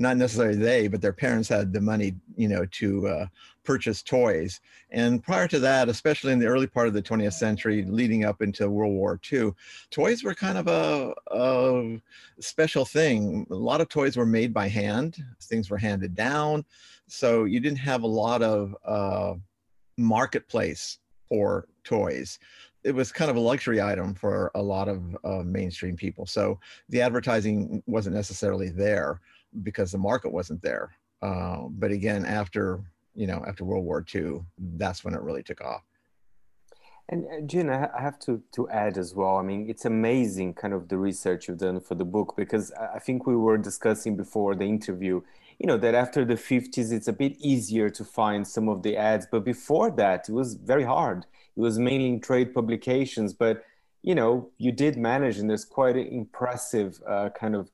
not 0.00 0.16
necessarily 0.16 0.56
they, 0.56 0.88
but 0.88 1.02
their 1.02 1.12
parents 1.12 1.48
had 1.48 1.74
the 1.74 1.80
money, 1.80 2.14
you 2.34 2.48
know, 2.48 2.64
to 2.72 3.06
uh, 3.06 3.26
purchase 3.64 4.02
toys. 4.02 4.58
And 4.90 5.22
prior 5.22 5.46
to 5.48 5.58
that, 5.58 5.90
especially 5.90 6.32
in 6.32 6.38
the 6.38 6.46
early 6.46 6.66
part 6.66 6.88
of 6.88 6.94
the 6.94 7.02
20th 7.02 7.34
century, 7.34 7.84
leading 7.84 8.24
up 8.24 8.40
into 8.40 8.70
World 8.70 8.94
War 8.94 9.20
II, 9.30 9.52
toys 9.90 10.24
were 10.24 10.34
kind 10.34 10.56
of 10.56 10.68
a, 10.68 11.12
a 11.30 12.00
special 12.40 12.86
thing. 12.86 13.46
A 13.50 13.54
lot 13.54 13.82
of 13.82 13.90
toys 13.90 14.16
were 14.16 14.24
made 14.24 14.54
by 14.54 14.68
hand. 14.68 15.22
Things 15.42 15.70
were 15.70 15.76
handed 15.76 16.14
down, 16.14 16.64
so 17.06 17.44
you 17.44 17.60
didn't 17.60 17.78
have 17.78 18.02
a 18.02 18.06
lot 18.06 18.42
of 18.42 18.74
uh, 18.86 19.34
marketplace 19.98 20.98
for 21.28 21.68
toys. 21.84 22.38
it 22.82 22.94
was 22.94 23.12
kind 23.12 23.30
of 23.30 23.36
a 23.36 23.40
luxury 23.40 23.82
item 23.82 24.14
for 24.14 24.50
a 24.54 24.62
lot 24.62 24.88
of 24.88 25.14
uh, 25.24 25.42
mainstream 25.44 25.94
people. 25.94 26.24
So 26.24 26.58
the 26.88 27.02
advertising 27.02 27.82
wasn't 27.86 28.16
necessarily 28.16 28.70
there 28.70 29.20
because 29.62 29.92
the 29.92 29.98
market 29.98 30.32
wasn't 30.32 30.62
there. 30.62 30.90
Uh, 31.22 31.64
but 31.70 31.90
again, 31.90 32.24
after 32.24 32.80
you 33.14 33.26
know 33.26 33.44
after 33.46 33.64
World 33.64 33.84
War 33.84 34.04
II, 34.14 34.40
that's 34.58 35.04
when 35.04 35.14
it 35.14 35.20
really 35.20 35.42
took 35.42 35.60
off. 35.60 35.82
And 37.08 37.26
uh, 37.54 37.88
I 37.96 38.00
have 38.00 38.18
to 38.20 38.42
to 38.54 38.68
add 38.70 38.96
as 38.96 39.14
well. 39.14 39.36
I 39.36 39.42
mean, 39.42 39.68
it's 39.68 39.84
amazing, 39.84 40.54
kind 40.54 40.72
of 40.72 40.88
the 40.88 40.96
research 40.96 41.48
you've 41.48 41.58
done 41.58 41.80
for 41.80 41.96
the 41.96 42.04
book, 42.04 42.34
because 42.36 42.72
I 42.72 43.00
think 43.00 43.26
we 43.26 43.36
were 43.36 43.58
discussing 43.58 44.16
before 44.16 44.54
the 44.54 44.64
interview. 44.64 45.20
You 45.58 45.66
know 45.66 45.76
that 45.78 45.94
after 45.94 46.24
the 46.24 46.36
50s, 46.36 46.92
it's 46.92 47.08
a 47.08 47.12
bit 47.12 47.36
easier 47.38 47.90
to 47.90 48.04
find 48.04 48.46
some 48.46 48.68
of 48.68 48.82
the 48.82 48.96
ads, 48.96 49.26
but 49.30 49.44
before 49.44 49.90
that, 49.92 50.28
it 50.28 50.32
was 50.32 50.54
very 50.54 50.84
hard. 50.84 51.26
It 51.56 51.60
was 51.60 51.78
mainly 51.78 52.06
in 52.06 52.20
trade 52.20 52.54
publications, 52.54 53.34
but 53.34 53.64
you 54.02 54.14
know, 54.14 54.48
you 54.56 54.72
did 54.72 54.96
manage, 54.96 55.38
and 55.38 55.50
there's 55.50 55.64
quite 55.64 55.96
an 55.96 56.06
impressive 56.06 57.02
uh, 57.06 57.30
kind 57.30 57.54
of 57.54 57.70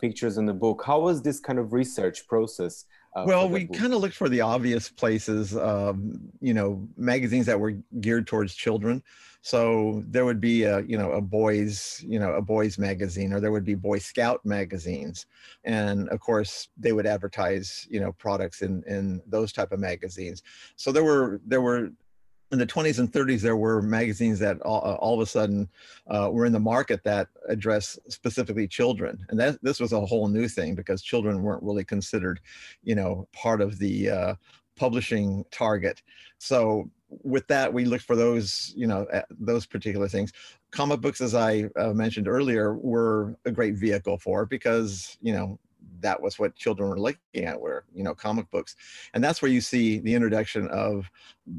pictures 0.00 0.36
in 0.38 0.46
the 0.46 0.54
book. 0.54 0.82
How 0.84 1.00
was 1.00 1.22
this 1.22 1.40
kind 1.40 1.58
of 1.58 1.72
research 1.72 2.26
process? 2.26 2.84
Uh, 3.14 3.24
well, 3.26 3.48
we 3.48 3.66
kind 3.66 3.92
of 3.92 4.00
looked 4.00 4.14
for 4.14 4.28
the 4.28 4.40
obvious 4.40 4.88
places, 4.88 5.56
um, 5.56 6.20
you 6.40 6.54
know, 6.54 6.86
magazines 6.96 7.46
that 7.46 7.58
were 7.58 7.74
geared 8.00 8.26
towards 8.26 8.54
children. 8.54 9.02
So 9.42 10.04
there 10.06 10.24
would 10.26 10.40
be 10.40 10.64
a, 10.64 10.80
you 10.82 10.98
know, 10.98 11.12
a 11.12 11.20
boys, 11.20 12.04
you 12.06 12.18
know, 12.20 12.34
a 12.34 12.42
boys 12.42 12.78
magazine, 12.78 13.32
or 13.32 13.40
there 13.40 13.50
would 13.50 13.64
be 13.64 13.74
Boy 13.74 13.98
Scout 13.98 14.44
magazines, 14.44 15.26
and 15.64 16.08
of 16.10 16.20
course 16.20 16.68
they 16.76 16.92
would 16.92 17.06
advertise, 17.06 17.86
you 17.90 18.00
know, 18.00 18.12
products 18.12 18.60
in 18.60 18.84
in 18.86 19.22
those 19.26 19.52
type 19.52 19.72
of 19.72 19.80
magazines. 19.80 20.42
So 20.76 20.92
there 20.92 21.04
were 21.04 21.40
there 21.46 21.62
were 21.62 21.90
in 22.52 22.58
the 22.58 22.66
20s 22.66 22.98
and 22.98 23.12
30s, 23.12 23.40
there 23.40 23.56
were 23.56 23.80
magazines 23.80 24.38
that 24.40 24.60
all, 24.62 24.82
uh, 24.84 24.94
all 24.94 25.14
of 25.14 25.20
a 25.20 25.26
sudden 25.26 25.68
uh, 26.08 26.28
were 26.32 26.46
in 26.46 26.52
the 26.52 26.60
market 26.60 27.04
that 27.04 27.28
address 27.48 27.98
specifically 28.08 28.66
children, 28.66 29.24
and 29.28 29.38
that 29.38 29.62
this 29.62 29.78
was 29.78 29.92
a 29.92 30.04
whole 30.04 30.28
new 30.28 30.48
thing 30.48 30.74
because 30.74 31.02
children 31.02 31.42
weren't 31.42 31.62
really 31.62 31.84
considered, 31.84 32.40
you 32.82 32.94
know, 32.94 33.28
part 33.32 33.60
of 33.60 33.78
the 33.78 34.10
uh, 34.10 34.34
publishing 34.76 35.44
target. 35.50 36.02
So 36.38 36.90
with 37.22 37.46
that, 37.48 37.72
we 37.72 37.84
looked 37.84 38.04
for 38.04 38.16
those, 38.16 38.72
you 38.76 38.86
know, 38.86 39.06
those 39.38 39.66
particular 39.66 40.08
things. 40.08 40.32
Comic 40.70 41.00
books, 41.00 41.20
as 41.20 41.34
I 41.34 41.64
uh, 41.76 41.92
mentioned 41.92 42.28
earlier, 42.28 42.74
were 42.74 43.36
a 43.44 43.50
great 43.50 43.74
vehicle 43.74 44.18
for 44.18 44.46
because 44.46 45.18
you 45.20 45.32
know 45.32 45.58
that 46.00 46.20
was 46.20 46.38
what 46.38 46.54
children 46.56 46.88
were 46.88 47.00
looking 47.00 47.44
at 47.44 47.60
were 47.60 47.84
you 47.94 48.02
know 48.02 48.14
comic 48.14 48.50
books. 48.50 48.76
And 49.14 49.22
that's 49.22 49.42
where 49.42 49.50
you 49.50 49.60
see 49.60 49.98
the 49.98 50.14
introduction 50.14 50.68
of 50.68 51.10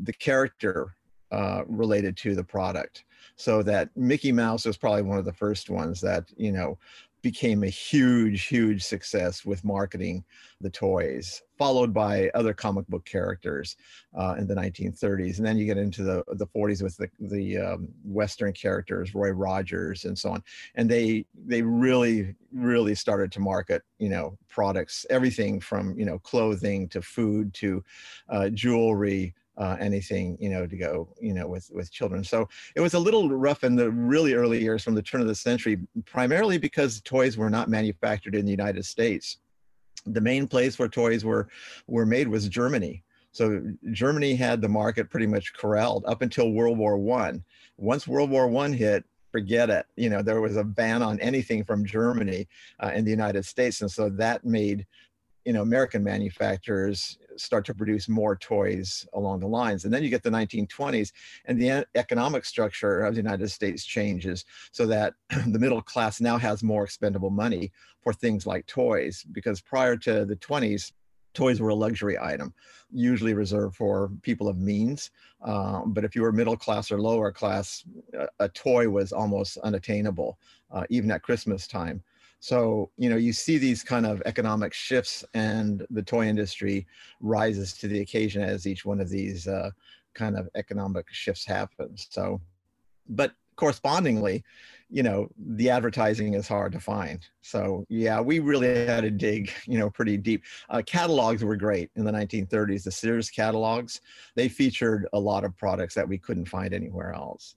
the 0.04 0.13
character 0.13 0.95
uh, 1.32 1.63
related 1.67 2.17
to 2.17 2.36
the 2.36 2.43
product. 2.43 3.06
So 3.36 3.63
that 3.63 3.89
mickey 3.95 4.32
mouse 4.32 4.65
was 4.65 4.77
probably 4.77 5.04
one 5.04 5.17
of 5.17 5.25
the 5.25 5.34
first 5.34 5.69
ones 5.69 6.01
that 6.01 6.25
you 6.38 6.51
know 6.51 6.77
became 7.21 7.63
a 7.63 7.69
huge, 7.69 8.45
huge 8.45 8.84
success 8.84 9.45
with 9.45 9.63
marketing 9.63 10.23
the 10.60 10.69
toys, 10.69 11.41
followed 11.57 11.93
by 11.93 12.29
other 12.34 12.53
comic 12.53 12.88
book 12.88 13.05
characters 13.05 13.75
uh, 14.17 14.36
in 14.38 14.47
the 14.47 14.55
1930s. 14.55 15.38
And 15.38 15.45
then 15.45 15.57
you 15.57 15.65
get 15.65 15.77
into 15.77 16.03
the, 16.03 16.23
the 16.34 16.47
40s 16.47 16.81
with 16.81 16.97
the, 16.97 17.10
the 17.19 17.57
um, 17.57 17.88
Western 18.03 18.53
characters, 18.53 19.13
Roy 19.13 19.29
Rogers 19.29 20.05
and 20.05 20.17
so 20.17 20.31
on. 20.31 20.43
And 20.75 20.89
they, 20.89 21.25
they 21.45 21.62
really, 21.62 22.36
really 22.53 22.95
started 22.95 23.31
to 23.34 23.39
market, 23.39 23.84
you 23.99 24.10
know, 24.10 24.38
products, 24.49 25.05
everything 25.10 25.60
from, 25.60 25.97
you 25.97 26.05
know, 26.05 26.19
clothing 26.19 26.88
to 26.89 27.01
food 27.01 27.53
to 27.55 27.84
uh, 28.29 28.49
jewelry, 28.49 29.34
uh, 29.62 29.78
anything 29.80 30.36
you 30.39 30.50
know 30.50 30.65
to 30.65 30.76
go 30.76 31.13
you 31.21 31.34
know 31.34 31.47
with 31.47 31.69
with 31.71 31.91
children. 31.91 32.24
So 32.24 32.50
it 32.76 32.82
was 32.82 32.95
a 32.95 33.00
little 33.00 33.30
rough 33.30 33.63
in 33.63 33.76
the 33.76 33.91
really 33.91 34.34
early 34.34 34.60
years 34.60 34.84
from 34.84 34.95
the 34.95 35.04
turn 35.04 35.21
of 35.21 35.28
the 35.28 35.36
century 35.36 35.78
primarily 36.06 36.58
because 36.58 37.00
toys 37.02 37.38
were 37.38 37.50
not 37.50 37.69
manufactured 37.69 38.34
in 38.34 38.45
the 38.45 38.52
united 38.52 38.86
states. 38.86 39.38
The 40.08 40.21
main 40.21 40.47
place 40.47 40.80
where 40.80 40.89
toys 40.89 41.24
were 41.24 41.47
were 41.88 42.08
made 42.08 42.28
was 42.28 42.50
germany. 42.50 43.04
So 43.32 43.62
germany 43.91 44.34
had 44.36 44.62
the 44.62 44.69
market 44.69 45.12
pretty 45.12 45.28
much 45.28 45.54
corralled 45.54 46.06
up 46.08 46.24
until 46.24 46.52
world 46.52 46.80
war 46.80 46.97
one. 46.97 47.43
Once 47.78 48.08
world 48.08 48.32
war 48.32 48.47
one 48.47 48.74
hit 48.74 49.06
forget 49.32 49.69
it 49.69 49.86
you 49.95 50.10
know 50.10 50.21
there 50.21 50.41
was 50.41 50.58
a 50.58 50.63
ban 50.63 51.02
on 51.02 51.17
anything 51.21 51.63
from 51.63 51.86
germany 51.86 52.45
uh, 52.84 52.91
in 52.95 53.06
the 53.06 53.12
united 53.12 53.45
states. 53.45 53.82
And 53.82 53.91
so 53.91 54.10
that 54.10 54.43
made 54.43 54.88
you 55.45 55.54
know 55.54 55.62
american 55.62 56.04
manufacturers 56.04 57.17
start 57.41 57.65
to 57.65 57.73
produce 57.73 58.08
more 58.08 58.36
toys 58.36 59.08
along 59.13 59.39
the 59.39 59.47
lines. 59.47 59.86
And 59.86 59.93
then 59.93 60.04
you 60.04 60.10
get 60.10 60.23
the 60.23 60.30
1920s, 60.30 61.12
and 61.45 61.62
the 61.62 61.86
economic 61.95 62.45
structure 62.45 63.01
of 63.01 63.15
the 63.15 63.21
United 63.21 63.49
States 63.49 63.84
changes 63.84 64.45
so 64.71 64.86
that 64.88 65.13
the 65.47 65.60
middle 65.60 65.82
class 65.82 66.21
now 66.21 66.38
has 66.38 66.63
more 66.63 66.84
expendable 66.84 67.30
money 67.30 67.71
for 68.01 68.13
things 68.13 68.45
like 68.45 68.65
toys. 68.67 69.25
Because 69.32 69.62
prior 69.62 69.95
to 69.97 70.25
the 70.25 70.36
20s, 70.38 70.91
toys 71.34 71.62
were 71.62 71.69
a 71.69 71.75
luxury 71.75 72.17
item, 72.19 72.54
usually 72.91 73.34
reserved 73.34 73.75
for 73.75 74.12
people 74.21 74.49
of 74.49 74.58
means. 74.58 75.12
Um, 75.41 75.93
but 75.93 76.04
if 76.04 76.15
you 76.15 76.23
were 76.23 76.32
middle 76.32 76.58
class 76.58 76.91
or 76.91 76.99
lower 76.99 77.32
class, 77.32 77.86
a, 78.17 78.27
a 78.39 78.49
toy 78.49 78.89
was 78.89 79.13
almost 79.13 79.58
unattainable, 79.60 80.38
uh, 80.71 80.84
even 80.89 81.10
at 81.10 81.23
Christmas 81.23 81.67
time. 81.67 82.04
So, 82.41 82.89
you 82.97 83.08
know, 83.08 83.17
you 83.17 83.34
see 83.34 83.60
these 83.60 83.84
kind 83.84 84.04
of 84.04 84.21
economic 84.25 84.73
shifts 84.73 85.23
and 85.36 85.86
the 85.91 86.01
toy 86.01 86.25
industry 86.27 86.88
rises 87.19 87.73
to 87.73 87.88
the 87.88 88.01
occasion 88.01 88.41
as 88.41 88.65
each 88.65 88.84
one 88.84 88.99
of 88.99 89.10
these 89.10 89.47
uh, 89.47 89.69
kind 90.15 90.36
of 90.36 90.49
economic 90.56 91.06
shifts 91.12 91.45
happens. 91.45 92.08
So, 92.10 92.41
but 93.08 93.34
correspondingly, 93.58 94.43
you 94.89 95.04
know, 95.04 95.30
the 95.38 95.69
advertising 95.69 96.34
is 96.34 96.47
hard 96.47 96.71
to 96.71 96.80
find. 96.80 97.19
So, 97.43 97.86
yeah, 97.89 98.19
we 98.19 98.39
really 98.39 98.88
had 98.88 99.01
to 99.01 99.12
dig, 99.12 99.51
you 99.67 99.77
know, 99.77 99.91
pretty 99.91 100.17
deep. 100.17 100.43
Uh, 100.67 100.82
catalogs 100.84 101.43
were 101.43 101.56
great 101.56 101.91
in 101.95 102.04
the 102.04 102.12
1930s. 102.12 102.86
The 102.86 102.91
Sears 102.91 103.30
catalogs, 103.30 104.01
they 104.36 104.49
featured 104.49 105.08
a 105.13 105.19
lot 105.19 105.43
of 105.43 105.56
products 105.56 105.93
that 105.93 106.10
we 106.10 106.17
couldn't 106.17 106.45
find 106.45 106.73
anywhere 106.73 107.13
else. 107.13 107.56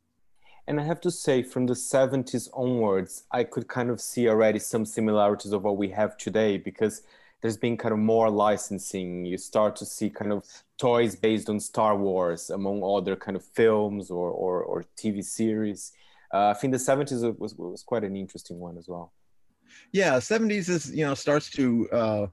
And 0.67 0.81
I 0.81 0.85
have 0.85 1.01
to 1.03 1.11
say, 1.11 1.43
from 1.43 1.67
the 1.67 1.75
70s 1.75 2.49
onwards, 2.55 3.25
I 3.31 3.45
could 3.45 3.69
kind 3.69 3.91
of 3.91 4.01
see 4.01 4.29
already 4.29 4.59
some 4.59 4.87
similarities 4.87 5.53
of 5.53 5.63
what 5.63 5.77
we 5.77 5.91
have 5.91 6.17
today 6.17 6.57
because 6.57 7.03
there's 7.43 7.59
been 7.59 7.77
kind 7.77 7.93
of 7.93 7.99
more 7.99 8.31
licensing. 8.31 9.27
You 9.27 9.37
start 9.37 9.77
to 9.77 9.85
see 9.85 10.09
kind 10.09 10.33
of 10.33 10.47
toys 10.79 11.17
based 11.17 11.51
on 11.51 11.61
Star 11.61 11.95
Wars, 11.95 12.49
among 12.49 12.83
other 12.83 13.15
kind 13.15 13.37
of 13.37 13.45
films 13.45 14.11
or, 14.11 14.31
or, 14.31 14.63
or 14.63 14.85
TV 14.97 15.23
series. 15.23 15.93
Uh, 16.33 16.49
I 16.49 16.55
think 16.55 16.73
the 16.73 16.79
70s 16.79 17.39
was, 17.39 17.55
was 17.57 17.83
quite 17.83 18.03
an 18.03 18.17
interesting 18.17 18.59
one 18.59 18.79
as 18.79 18.89
well. 18.89 19.13
Yeah, 19.93 20.17
70s 20.17 20.69
is, 20.69 20.93
you 20.93 21.05
know, 21.05 21.15
starts 21.15 21.51
to, 21.53 21.89
uh, 21.91 22.27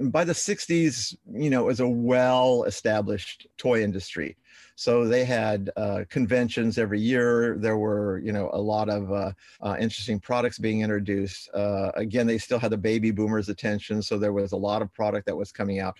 by 0.00 0.24
the 0.24 0.32
60s, 0.32 1.16
you 1.32 1.50
know, 1.50 1.68
is 1.68 1.80
a 1.80 1.88
well 1.88 2.64
established 2.64 3.46
toy 3.56 3.82
industry. 3.82 4.36
So 4.74 5.06
they 5.06 5.24
had 5.24 5.70
uh, 5.76 6.04
conventions 6.08 6.78
every 6.78 7.00
year. 7.00 7.56
There 7.58 7.78
were, 7.78 8.18
you 8.18 8.32
know, 8.32 8.50
a 8.52 8.60
lot 8.60 8.88
of 8.88 9.12
uh, 9.12 9.32
uh, 9.60 9.76
interesting 9.78 10.18
products 10.18 10.58
being 10.58 10.80
introduced. 10.80 11.50
Uh, 11.54 11.90
again, 11.94 12.26
they 12.26 12.38
still 12.38 12.58
had 12.58 12.70
the 12.70 12.78
baby 12.78 13.10
boomers' 13.10 13.48
attention, 13.48 14.02
so 14.02 14.18
there 14.18 14.32
was 14.32 14.52
a 14.52 14.56
lot 14.56 14.82
of 14.82 14.92
product 14.92 15.26
that 15.26 15.36
was 15.36 15.52
coming 15.52 15.80
out, 15.80 15.96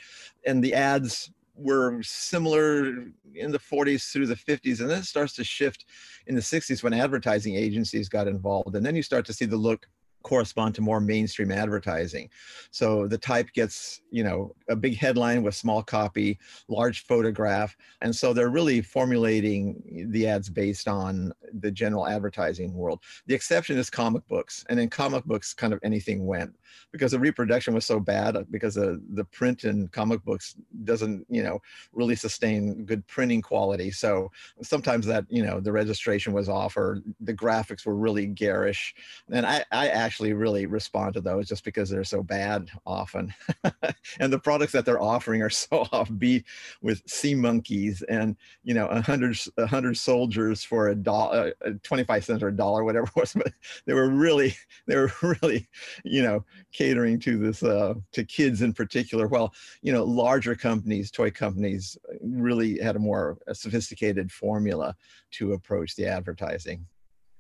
and 0.47 0.63
the 0.63 0.75
ads 0.75 1.31
were 1.55 2.03
similar 2.03 3.07
in 3.35 3.53
the 3.53 3.59
40s 3.59 4.11
through 4.11 4.27
the 4.27 4.35
50s, 4.35 4.81
and 4.81 4.89
then 4.89 5.01
it 5.01 5.05
starts 5.05 5.35
to 5.35 5.45
shift 5.45 5.85
in 6.27 6.35
the 6.35 6.41
60s 6.41 6.83
when 6.83 6.95
advertising 6.95 7.55
agencies 7.55 8.09
got 8.09 8.27
involved, 8.27 8.75
and 8.75 8.85
then 8.85 8.97
you 8.97 9.03
start 9.03 9.27
to 9.27 9.33
see 9.33 9.45
the 9.45 9.57
look 9.57 9.87
correspond 10.23 10.75
to 10.75 10.81
more 10.81 11.01
mainstream 11.01 11.51
advertising. 11.51 12.31
So 12.71 13.07
the 13.07 13.19
type 13.19 13.53
gets, 13.53 14.01
you 14.11 14.25
know, 14.25 14.55
a 14.69 14.77
big 14.77 14.97
headline 14.97 15.43
with 15.43 15.55
small 15.55 15.83
copy, 15.83 16.39
large 16.69 17.05
photograph. 17.05 17.77
And 18.01 18.15
so 18.15 18.33
they're 18.33 18.51
really 18.51 18.81
formulating 18.81 20.09
the 20.11 20.27
ads 20.27 20.49
based 20.49 20.89
on 20.89 21.33
the 21.61 21.71
general 21.71 22.07
advertising 22.07 22.75
world. 22.75 23.01
The 23.27 23.35
exception 23.35 23.77
is 23.79 23.91
comic 23.91 24.27
books. 24.29 24.65
And 24.69 24.79
in 24.79 24.89
comic 24.89 25.25
books, 25.25 25.55
kind 25.55 25.73
of 25.73 25.81
anything 25.83 26.27
went 26.27 26.55
because 26.93 27.13
the 27.13 27.19
reproduction 27.19 27.75
was 27.75 27.85
so 27.85 28.01
bad 28.01 28.37
because 28.51 28.75
the, 28.75 29.03
the 29.15 29.25
print 29.25 29.65
in 29.65 29.89
comic 29.89 30.23
books 30.25 30.55
doesn't, 30.85 31.27
you 31.29 31.43
know, 31.43 31.61
really 31.93 32.17
sustain 32.17 32.85
good 32.85 33.07
printing 33.07 33.43
quality. 33.43 33.91
So 33.91 34.31
sometimes 34.63 35.07
that, 35.07 35.25
you 35.29 35.45
know, 35.45 35.61
the 35.61 35.73
registration 35.73 36.33
was 36.33 36.49
off 36.49 36.77
or 36.77 37.01
the 37.21 37.35
graphics 37.35 37.85
were 37.85 37.97
really 37.97 38.27
garish. 38.27 38.95
And 39.31 39.47
I, 39.47 39.65
I 39.71 39.89
actually 39.89 40.12
actually 40.13 40.35
really 40.35 40.67
respond 40.67 41.15
to 41.15 41.23
those 41.23 41.49
just 41.49 41.65
because 41.65 41.89
they're 41.89 42.05
so 42.05 42.23
bad 42.23 42.69
often. 42.85 43.33
and 44.21 44.31
the 44.31 44.39
products 44.39 44.71
that 44.73 44.85
they're 44.85 45.01
offering 45.01 45.41
are 45.41 45.49
so 45.49 45.69
offbeat 45.93 46.45
with 46.83 47.03
sea 47.09 47.35
monkeys 47.35 48.03
and, 48.11 48.37
you 48.63 48.75
know, 48.75 48.89
a 48.89 49.01
hundred, 49.01 49.39
a 49.57 49.67
hundred 49.67 49.97
soldiers 49.97 50.63
for 50.63 50.89
a 50.89 50.95
dollar, 50.95 51.55
uh, 51.67 51.71
25 51.83 52.27
cents 52.27 52.43
or 52.43 52.49
a 52.49 52.55
dollar, 52.55 52.85
whatever 52.85 53.07
it 53.07 53.17
was. 53.17 53.33
But 53.43 53.55
they 53.87 53.95
were 53.95 54.11
really, 54.11 54.55
they 54.87 54.97
were 54.97 55.11
really, 55.23 55.67
you 56.05 56.23
know, 56.23 56.45
catering 56.73 57.19
to 57.21 57.39
this, 57.39 57.63
uh, 57.63 57.95
to 58.13 58.23
kids 58.23 58.61
in 58.61 58.75
particular. 58.75 59.29
Well, 59.29 59.55
you 59.81 59.95
know, 59.95 60.05
larger 60.05 60.55
companies, 60.55 61.11
toy 61.11 61.31
companies 61.31 61.97
really 62.21 62.79
had 62.81 62.97
a 62.97 62.99
more 62.99 63.39
sophisticated 63.55 64.31
formula 64.31 64.95
to 65.39 65.55
approach 65.55 65.97
the 65.97 66.07
advertising 66.07 66.87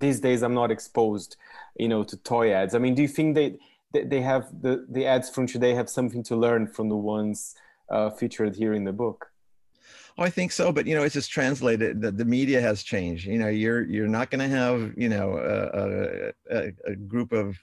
these 0.02 0.20
days 0.20 0.42
i'm 0.42 0.54
not 0.62 0.70
exposed 0.70 1.36
you 1.76 1.88
know 1.88 2.02
to 2.04 2.16
toy 2.18 2.52
ads 2.52 2.74
i 2.74 2.78
mean 2.78 2.94
do 2.94 3.02
you 3.02 3.08
think 3.08 3.34
they 3.34 3.48
they 3.92 4.20
have 4.20 4.44
the 4.60 4.86
the 4.90 5.06
ads 5.06 5.28
from 5.34 5.46
today 5.46 5.72
have 5.74 5.88
something 5.88 6.22
to 6.22 6.34
learn 6.36 6.66
from 6.66 6.88
the 6.88 6.96
ones 6.96 7.54
uh, 7.90 8.08
featured 8.10 8.54
here 8.56 8.74
in 8.74 8.84
the 8.84 8.92
book 9.04 9.32
Oh, 10.18 10.24
I 10.24 10.30
think 10.30 10.52
so, 10.52 10.72
but 10.72 10.86
you 10.86 10.94
know, 10.94 11.04
it's 11.04 11.14
just 11.14 11.30
translated. 11.30 12.02
The, 12.02 12.10
the 12.10 12.24
media 12.24 12.60
has 12.60 12.82
changed. 12.82 13.26
You 13.26 13.38
know, 13.38 13.48
you're 13.48 13.82
you're 13.84 14.08
not 14.08 14.30
going 14.30 14.46
to 14.46 14.56
have 14.56 14.92
you 14.96 15.08
know 15.08 15.38
a, 15.38 16.54
a, 16.54 16.72
a, 16.84 16.96
group 16.96 17.32
of 17.32 17.58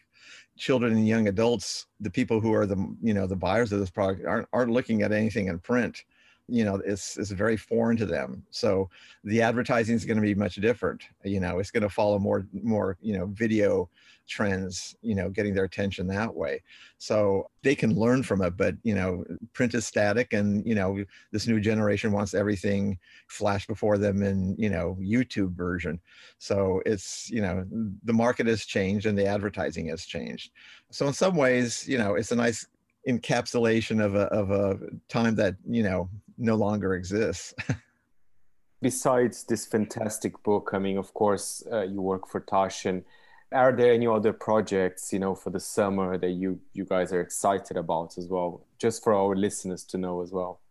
children 0.58 0.94
and 0.94 1.08
young 1.08 1.28
adults. 1.28 1.86
The 2.00 2.10
people 2.10 2.40
who 2.40 2.54
are 2.56 2.66
the 2.66 2.78
you 3.02 3.14
know 3.14 3.28
the 3.28 3.36
buyers 3.36 3.72
of 3.72 3.80
this 3.80 3.92
product 3.92 4.26
aren't 4.26 4.48
aren't 4.52 4.72
looking 4.72 5.04
at 5.04 5.12
anything 5.12 5.48
in 5.48 5.60
print 5.60 6.04
you 6.50 6.64
know 6.64 6.82
it's, 6.86 7.18
it's 7.18 7.32
very 7.32 7.58
foreign 7.58 7.98
to 7.98 8.06
them 8.06 8.44
so 8.50 8.90
the 9.24 9.42
advertising 9.42 9.96
is 9.96 10.06
going 10.06 10.18
to 10.18 10.22
be 10.22 10.36
much 10.36 10.56
different 10.56 11.04
you 11.24 11.40
know 11.40 11.60
it's 11.60 11.72
going 11.72 11.84
to 11.84 11.90
follow 11.90 12.20
more 12.20 12.46
more 12.64 12.98
you 13.02 13.18
know 13.18 13.28
video 13.28 13.90
trends 14.28 14.96
you 15.02 15.16
know 15.16 15.30
getting 15.30 15.54
their 15.54 15.64
attention 15.64 16.06
that 16.06 16.34
way 16.34 16.62
so 17.00 17.50
they 17.64 17.74
can 17.74 17.96
learn 17.96 18.22
from 18.22 18.42
it 18.42 18.56
but 18.56 18.76
you 18.84 18.94
know 18.94 19.24
print 19.54 19.74
is 19.74 19.88
static 19.88 20.34
and 20.34 20.66
you 20.68 20.76
know 20.76 21.04
this 21.32 21.48
new 21.48 21.60
generation 21.60 22.12
wants 22.12 22.34
everything 22.34 22.98
flash 23.28 23.66
before 23.66 23.98
them 23.98 24.22
in 24.22 24.56
you 24.58 24.70
know 24.70 24.96
youtube 25.02 25.54
version 25.56 26.00
so 26.38 26.82
it's 26.86 27.30
you 27.32 27.42
know 27.42 27.66
the 28.04 28.14
market 28.14 28.46
has 28.46 28.66
changed 28.66 29.08
and 29.08 29.18
the 29.18 29.26
advertising 29.26 29.88
has 29.88 30.06
changed 30.06 30.52
so 30.92 31.08
in 31.08 31.14
some 31.14 31.36
ways 31.36 31.88
you 31.88 31.98
know 31.98 32.14
it's 32.14 32.32
a 32.32 32.36
nice 32.36 32.68
encapsulation 33.08 34.04
of 34.04 34.16
a, 34.16 34.26
of 34.26 34.52
a 34.52 34.78
time 35.08 35.36
that 35.36 35.56
you 35.68 35.84
know 35.84 36.10
no 36.40 36.56
longer 36.56 36.96
exists. 36.96 37.54
Besides 38.82 39.44
this 39.44 39.66
fantastic 39.66 40.42
book, 40.44 40.72
I 40.74 40.80
mean, 40.80 40.98
of 40.98 41.14
course, 41.14 41.64
uh, 41.72 41.82
you 41.82 42.02
work 42.02 42.28
for 42.28 42.40
Taschen. 42.40 43.04
Are 43.52 43.76
there 43.76 43.94
any 43.94 44.08
other 44.08 44.32
projects, 44.32 45.12
you 45.12 45.20
know, 45.20 45.36
for 45.36 45.50
the 45.50 45.60
summer 45.60 46.18
that 46.18 46.30
you 46.30 46.60
you 46.74 46.86
guys 46.86 47.12
are 47.12 47.20
excited 47.20 47.78
about 47.78 48.18
as 48.18 48.28
well, 48.28 48.66
just 48.78 49.04
for 49.04 49.14
our 49.14 49.36
listeners 49.36 49.84
to 49.86 49.98
know 49.98 50.22
as 50.22 50.32
well? 50.32 50.62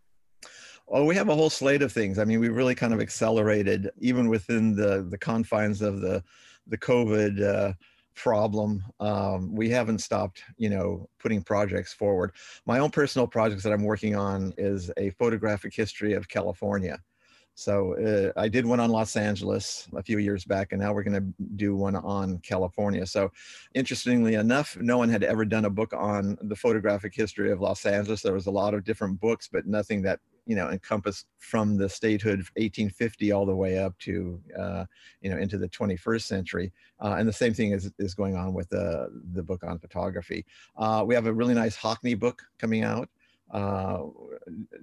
Oh, 0.87 1.05
we 1.05 1.15
have 1.15 1.29
a 1.29 1.35
whole 1.35 1.51
slate 1.51 1.83
of 1.83 1.91
things. 1.91 2.17
I 2.17 2.25
mean, 2.25 2.39
we 2.39 2.49
really 2.49 2.73
kind 2.73 2.93
of 2.93 2.99
accelerated, 2.99 3.91
even 3.99 4.27
within 4.27 4.75
the 4.75 5.05
the 5.07 5.17
confines 5.17 5.81
of 5.81 6.01
the 6.01 6.23
the 6.65 6.77
COVID. 6.77 7.43
Uh, 7.43 7.73
problem. 8.15 8.83
Um, 8.99 9.53
we 9.53 9.69
haven't 9.69 9.99
stopped, 9.99 10.43
you 10.57 10.69
know, 10.69 11.07
putting 11.19 11.41
projects 11.41 11.93
forward. 11.93 12.31
My 12.65 12.79
own 12.79 12.91
personal 12.91 13.27
projects 13.27 13.63
that 13.63 13.73
I'm 13.73 13.83
working 13.83 14.15
on 14.15 14.53
is 14.57 14.91
a 14.97 15.11
photographic 15.11 15.73
history 15.73 16.13
of 16.13 16.27
California. 16.27 16.99
So 17.59 18.31
uh, 18.35 18.39
I 18.39 18.47
did 18.47 18.65
one 18.65 18.79
on 18.79 18.89
Los 18.89 19.17
Angeles 19.17 19.89
a 19.93 20.01
few 20.01 20.17
years 20.17 20.45
back, 20.45 20.71
and 20.71 20.81
now 20.81 20.93
we're 20.93 21.03
going 21.03 21.21
to 21.21 21.43
do 21.57 21.75
one 21.75 21.97
on 21.97 22.37
California. 22.37 23.05
So, 23.05 23.33
interestingly 23.73 24.35
enough, 24.35 24.77
no 24.79 24.97
one 24.97 25.09
had 25.09 25.23
ever 25.23 25.43
done 25.43 25.65
a 25.65 25.69
book 25.69 25.91
on 25.91 26.37
the 26.43 26.55
photographic 26.55 27.13
history 27.13 27.51
of 27.51 27.59
Los 27.59 27.85
Angeles. 27.85 28.21
There 28.21 28.33
was 28.33 28.45
a 28.45 28.51
lot 28.51 28.73
of 28.73 28.85
different 28.85 29.19
books, 29.19 29.49
but 29.51 29.67
nothing 29.67 30.01
that 30.03 30.21
you 30.49 30.55
know 30.55 30.71
encompassed 30.71 31.27
from 31.37 31.77
the 31.77 31.87
statehood 31.87 32.39
of 32.39 32.49
1850 32.57 33.31
all 33.31 33.45
the 33.45 33.55
way 33.55 33.77
up 33.77 33.95
to 33.99 34.41
uh, 34.57 34.83
you 35.21 35.29
know 35.29 35.37
into 35.37 35.59
the 35.59 35.69
21st 35.69 36.23
century. 36.23 36.73
Uh, 36.99 37.15
and 37.19 37.29
the 37.29 37.33
same 37.33 37.53
thing 37.53 37.71
is 37.71 37.91
is 37.99 38.15
going 38.15 38.35
on 38.35 38.51
with 38.55 38.67
the 38.69 39.09
the 39.33 39.43
book 39.43 39.63
on 39.63 39.77
photography. 39.77 40.43
Uh, 40.75 41.03
we 41.05 41.13
have 41.13 41.27
a 41.27 41.33
really 41.33 41.53
nice 41.53 41.77
Hockney 41.77 42.19
book 42.19 42.41
coming 42.57 42.83
out. 42.83 43.07
Uh, 43.51 44.05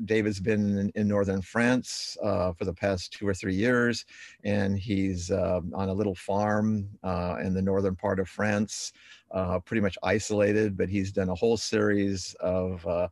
David's 0.05 0.41
been 0.41 0.79
in, 0.79 0.93
in 0.95 1.09
northern 1.09 1.43
France 1.43 2.17
uh, 2.23 2.53
for 2.53 2.65
the 2.65 2.73
past 2.73 3.13
two 3.13 3.27
or 3.27 3.35
three 3.35 3.55
years, 3.55 4.05
and 4.45 4.79
he's 4.79 5.33
uh, 5.33 5.61
on 5.75 5.89
a 5.89 5.93
little 5.93 6.15
farm 6.15 6.89
uh, 7.03 7.39
in 7.43 7.55
the 7.55 7.63
northern 7.63 7.97
part 7.97 8.21
of 8.21 8.29
France, 8.29 8.93
uh, 9.33 9.59
pretty 9.59 9.81
much 9.81 9.99
isolated. 10.05 10.77
But 10.77 10.89
he's 10.89 11.11
done 11.11 11.29
a 11.29 11.35
whole 11.35 11.57
series 11.57 12.35
of 12.39 12.87
uh, 12.87 13.09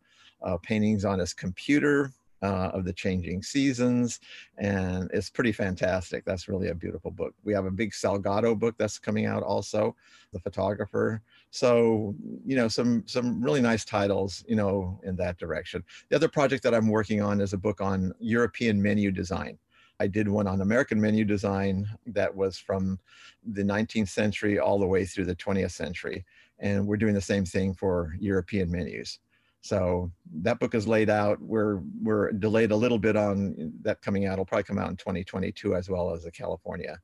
paintings 0.62 1.04
on 1.04 1.18
his 1.18 1.34
computer 1.34 2.12
Uh, 2.44 2.70
of 2.74 2.85
the 2.85 2.92
changing 2.92 3.42
seasons, 3.42 4.20
and 4.59 5.11
it's 5.14 5.30
pretty 5.30 5.50
fantastic. 5.50 6.26
That's 6.26 6.46
really 6.46 6.68
a 6.68 6.74
beautiful 6.74 7.11
book. 7.11 7.35
We 7.42 7.54
have 7.54 7.64
a 7.64 7.70
big 7.70 7.92
Salgado 7.92 8.59
book 8.59 8.74
that's 8.76 8.98
coming 8.98 9.24
out 9.24 9.42
also, 9.42 9.96
the 10.30 10.38
photographer. 10.40 11.22
So, 11.50 12.14
you 12.44 12.54
know, 12.54 12.68
some 12.68 13.02
some 13.07 13.42
really 13.42 13.62
nice 13.62 13.87
titles, 13.87 14.44
you 14.46 14.57
know, 14.57 15.00
in 15.04 15.16
that 15.16 15.38
direction. 15.38 15.85
The 16.11 16.16
other 16.16 16.28
project 16.28 16.62
that 16.64 16.74
I'm 16.74 16.88
working 16.88 17.22
on 17.22 17.40
is 17.40 17.54
a 17.54 17.57
book 17.57 17.80
on 17.80 18.12
European 18.20 18.83
menu 18.83 19.11
design. 19.11 19.57
I 19.98 20.07
did 20.07 20.28
one 20.28 20.46
on 20.46 20.61
American 20.61 21.00
menu 21.00 21.24
design 21.24 21.88
that 22.09 22.37
was 22.37 22.59
from 22.59 22.98
the 23.42 23.62
19th 23.62 24.11
century 24.11 24.59
all 24.59 24.78
the 24.78 24.87
way 24.87 25.07
through 25.07 25.24
the 25.24 25.37
20th 25.37 25.72
century. 25.72 26.26
And 26.59 26.87
we're 26.87 26.98
doing 26.98 27.14
the 27.14 27.22
same 27.22 27.46
thing 27.46 27.72
for 27.72 28.14
European 28.20 28.70
menus. 28.70 29.18
So 29.64 30.12
that 30.42 30.61
book 30.61 30.74
is 30.74 30.87
laid 30.87 31.09
out. 31.09 31.40
We're 31.40 31.81
we're 32.03 32.33
delayed 32.33 32.70
a 32.70 32.77
little 32.77 32.98
bit 32.98 33.16
on 33.16 33.72
that 33.81 34.03
coming 34.03 34.27
out. 34.27 34.35
It'll 34.35 34.44
probably 34.44 34.64
come 34.64 34.79
out 34.79 34.90
in 34.90 34.96
2022 34.96 35.74
as 35.74 35.88
well 35.88 36.12
as 36.12 36.27
a 36.27 36.31
California 36.31 36.98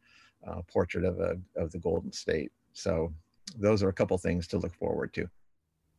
uh, 0.47 0.61
portrait 0.71 1.07
of 1.07 1.19
a 1.21 1.39
of 1.57 1.73
the 1.73 1.79
Golden 1.79 2.13
State. 2.13 2.53
So 2.75 3.15
those 3.57 3.83
are 3.83 3.89
a 3.89 3.95
couple 3.95 4.19
things 4.19 4.47
to 4.49 4.59
look 4.59 4.75
forward 4.75 5.15
to. 5.15 5.31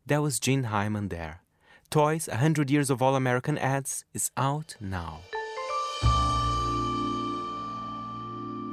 That 0.06 0.22
was 0.22 0.40
Jim 0.40 0.66
Heimann 0.66 1.10
there. 1.10 1.42
Toys 1.90 2.28
100 2.28 2.70
Years 2.70 2.92
of 2.92 3.02
All 3.02 3.16
American 3.16 3.58
Ads 3.58 4.06
is 4.14 4.30
out 4.38 4.76
now. 4.80 5.22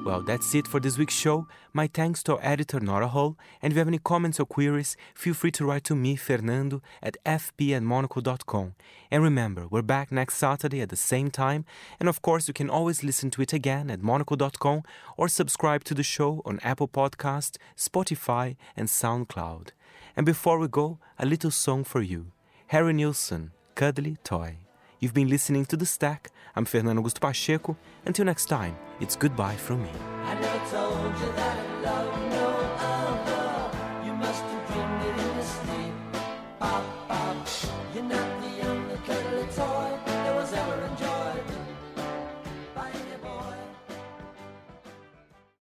Well, 0.08 0.22
that's 0.22 0.54
it 0.54 0.66
for 0.66 0.80
this 0.80 0.96
week's 0.96 1.12
show. 1.12 1.46
My 1.74 1.86
thanks 1.86 2.22
to 2.22 2.36
our 2.36 2.40
editor 2.42 2.80
Nora 2.80 3.08
Hull. 3.08 3.36
And 3.60 3.70
if 3.70 3.76
you 3.76 3.80
have 3.80 3.88
any 3.88 3.98
comments 3.98 4.40
or 4.40 4.46
queries, 4.46 4.96
feel 5.14 5.34
free 5.34 5.50
to 5.50 5.66
write 5.66 5.84
to 5.84 5.94
me, 5.94 6.16
Fernando, 6.16 6.80
at 7.02 7.18
fp@monocle.com. 7.26 8.74
And 9.10 9.22
remember, 9.22 9.68
we're 9.68 9.82
back 9.82 10.10
next 10.10 10.38
Saturday 10.38 10.80
at 10.80 10.88
the 10.88 10.96
same 10.96 11.30
time. 11.30 11.66
And 12.00 12.08
of 12.08 12.22
course, 12.22 12.48
you 12.48 12.54
can 12.54 12.70
always 12.70 13.04
listen 13.04 13.30
to 13.32 13.42
it 13.42 13.52
again 13.52 13.90
at 13.90 14.00
monocle.com 14.00 14.82
or 15.18 15.28
subscribe 15.28 15.84
to 15.84 15.92
the 15.92 16.02
show 16.02 16.40
on 16.46 16.58
Apple 16.62 16.88
Podcast, 16.88 17.58
Spotify, 17.76 18.56
and 18.78 18.88
SoundCloud. 18.88 19.72
And 20.16 20.24
before 20.24 20.58
we 20.58 20.68
go, 20.68 20.98
a 21.18 21.26
little 21.26 21.50
song 21.50 21.84
for 21.84 22.00
you. 22.00 22.32
Harry 22.68 22.94
Nilsson, 22.94 23.50
Cuddly 23.74 24.16
Toy. 24.24 24.56
You've 25.00 25.14
been 25.14 25.28
listening 25.28 25.64
to 25.66 25.76
The 25.76 25.86
Stack. 25.86 26.32
I'm 26.56 26.64
Fernando 26.64 27.00
Augusto 27.00 27.20
Pacheco. 27.20 27.76
Until 28.04 28.24
next 28.24 28.46
time, 28.46 28.76
it's 28.98 29.14
goodbye 29.14 29.54
from 29.54 29.84
me. 29.84 29.90